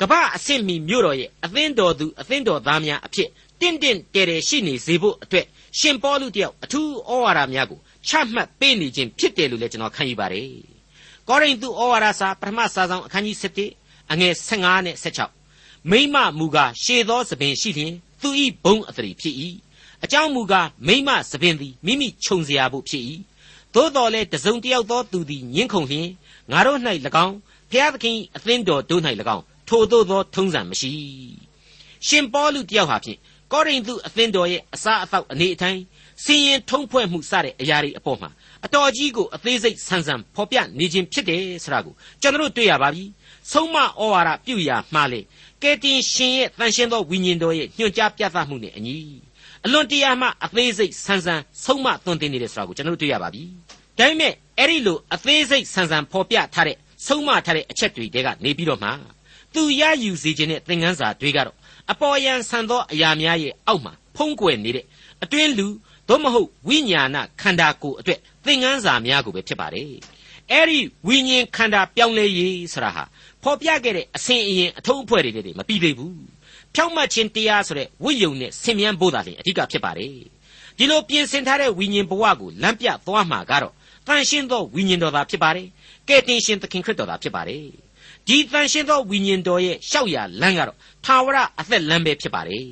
[0.00, 3.28] ကမ္ဘာအဆင့်မီမြို့တော်ရဲ့အသင်းတော်သူအသင်းတော်သားများအဖြစ်
[3.60, 5.46] တင့်တင့်တယ်တယ်ရှိနေစေဖို့အတွက်
[5.78, 10.48] ရှင်ပေါလုတယောက်အထူးဩဝါဒများကိုချမှတ်ပေးနေခြင်းဖြစ်တယ်လို့လည်းကျွန်တော်ခံယူပါတယ်။
[11.28, 13.36] ကောရိန္သုဩဝါဒစာပထမစာဆောင်အခန်းကြီး
[13.74, 19.34] 7အငယ်15နဲ့16မိမမူကားရှေသောသပင်ရှိလျင်သူဤဘုံအတရီဖြစ်၏
[20.04, 23.02] အကြောင်းမူကားမိမသပင်သည်မိမိခြုံစရာဖို့ဖြစ်၏
[23.74, 26.08] သို့တော်လည်းတစုံတယောက်သောသူသည်ညှင်းခုန်လျင်
[26.50, 26.78] ငါတို့၌၎
[27.24, 27.34] င်း
[27.70, 29.02] ဖျားသခင်အသင်းတော်တို့၌၎
[29.36, 30.92] င်းထိုသို့သောထုံးစံမရှိ
[32.06, 33.18] ရှင်ပေါလုတယောက်ဟာဖြင့်
[33.52, 35.78] ကောရိန္သုအသင်းတော်ရဲ့အစားအသောက်အနေအထိုင်
[36.24, 38.30] စီရင်ထုံးဖွဲ့မှုစတဲ့အရာတွေအပေါ်မှာ
[38.64, 43.04] အတော်ကြီးကိုအသေးစိတ်ဆန်းဆန်းဖော်ပြနေခြင်းဖြစ်တယ်ဆိုတာကိုကျွန်တော်တို့တွေ့ရပါပြီ
[43.52, 45.20] ဆုံးမဩဝါဒပြုရာမှားလေ
[45.62, 48.96] ကဲတင်ရှင်ရဲ့တန်ရှင်းသောဝိညာဉ်တော်ရဲ့ညွှန်ကြားပြသမှုနဲ့အညီ
[49.66, 53.42] အလွန်တရာမှအသေးစိတ်ဆန်းဆန်းဆုံးမသွန်သင်နေတယ်ဆိုတာကိုကျွန်တော်တို့တွေ့ရပါပြီ
[53.98, 58.90] ဒါပေမဲ့အဲ့ဒီလိုအသေးစိတ်ဆန်းဆန်းဖော်ပြထားတဲ့ဆုံးမထားတဲ့အချက်တွေတဲကနေပြီးတော့မှ
[59.54, 61.56] သူရယူစေခြင်းနဲ့သင်ခန်းစာတွေကတော့
[61.92, 64.84] အပေါ်ယံဆန်သောအရာများရဲ့အောက်မှာဖုံးကွယ်နေတဲ့
[65.22, 65.68] အတွင်းလူ
[66.08, 69.90] သို့မဟုတ်ဝိညာဏခန္ဓာကိုယ်အတွက်သင်ခန်းစာများကိုပဲဖြစ်ပါတယ်
[70.52, 73.04] အဲ့ဒီဝိညာဉ်ခန္ဓာပြောင်းလဲရေးဆိုတာဟာ
[73.42, 76.14] ဖော်ပြခဲ့တဲ့အစဉ်အရင်အထုံးအဖွဲ့တွေတွေမပြီးသေးဘူး
[76.80, 80.12] ဖြောင့်မတ်ခြင်းတရားဆိုတဲ့ဝိယုံနဲ့ဆင်မြန်းဖို့သာလေအဓိကဖြစ်ပါတယ်
[80.78, 83.74] ဒီလိုပြင်ဆင်ထားတဲ့ဝိညာဉ်ဘဝကိုလမ်းပြသွားမှာကတော့
[84.06, 85.66] တန်ရှင်းသောဝိညာဉ်တော်သာဖြစ်ပါတယ်
[86.08, 87.64] ကယ်တင်ရှင်သခင်ခရစ်တော်သာဖြစ်ပါတယ်
[88.26, 92.64] ဒီတန်ရှင်းသောဝိညာဉ်တော်ရဲ့ရှောက်ရလမ်းကတော့ထာဝရအသက်လမ်းပဲဖြစ်ပါတယ်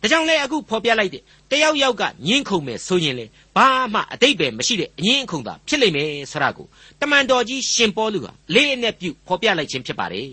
[0.00, 6.66] ဒါကြောင့်လေအခုဖော်ပြလိုက်တဲ့တယောက်ယောက်ကညင်းခုန်မယ်ဆိုရင်လေဘာမှအတိတ်ပဲမရှိတဲ့အငင်းအခုန်သာဖြစ်လိမ့်မယ်ဆရာကို
[7.00, 10.28] တမန်တော်ကြီးရှင်ပေါလုဟာလေးအနက်ပြုဖော်ပြလိုက်ခြင်းဖြစ်ပါတယ်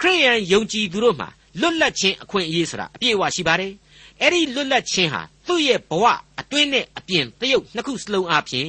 [0.00, 1.28] ခရိယန်ယုံကြည်သူတို့မှာ
[1.60, 3.72] လွတ်လပ်ခြင်းအခွင့်အရေးဆိုတာအပြည့်အဝရှိပါတယ်
[4.20, 6.04] အဲ့ဒီလွတ်လပ်ခြင်းဟာသူ့ရဲ့ဘဝ
[6.40, 8.68] အတွင်းနဲ့အပြင်တရုပ်နှစ်ခုစလုံးအပြင်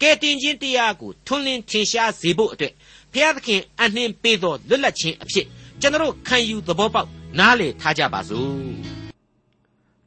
[0.00, 2.72] ကဲတင်ခြင်းတရားကိုထွန်းလင်းထင်ရှားစေဖို့အတွက်
[3.12, 5.46] ဘုရားသခင်အနှင်းပေးသောလွတ်လပ်ခြင်းအဖြစ်
[5.80, 8.52] ကျွန်တော်ခံယူသဘောပေါက်နားလည်ထားကြပါစို့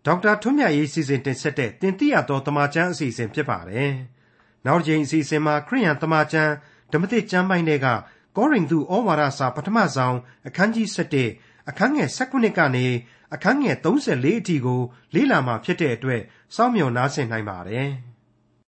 [0.06, 3.92] ဒေါက်တာထွန်းမြတ်ရေးစီစဉ်တင်ဆက်တဲ့တင်ပြတော်တမချန်းအစီအစဉ်ဖြစ်ပါတယ်
[4.66, 6.52] နောက်တစ်ချိန်အစီအစဉ်မှာခရိယန်တမချန်း
[6.92, 7.88] ဓမ္မသစ်ကျမ်းပိုင်းတွေက
[8.36, 12.86] ကောရိန္သုဩဝါဒစာပထမဆုံးအခန်းကြီး7 အခန်းငယ်19ကနေ
[13.34, 14.82] အခန်းငယ်34အထိကို
[15.14, 16.22] လေ့လာမှာဖြစ်တဲ့အတွက်
[16.56, 17.90] စောင့်မျှော်နားဆင်နိုင်ပါတယ်။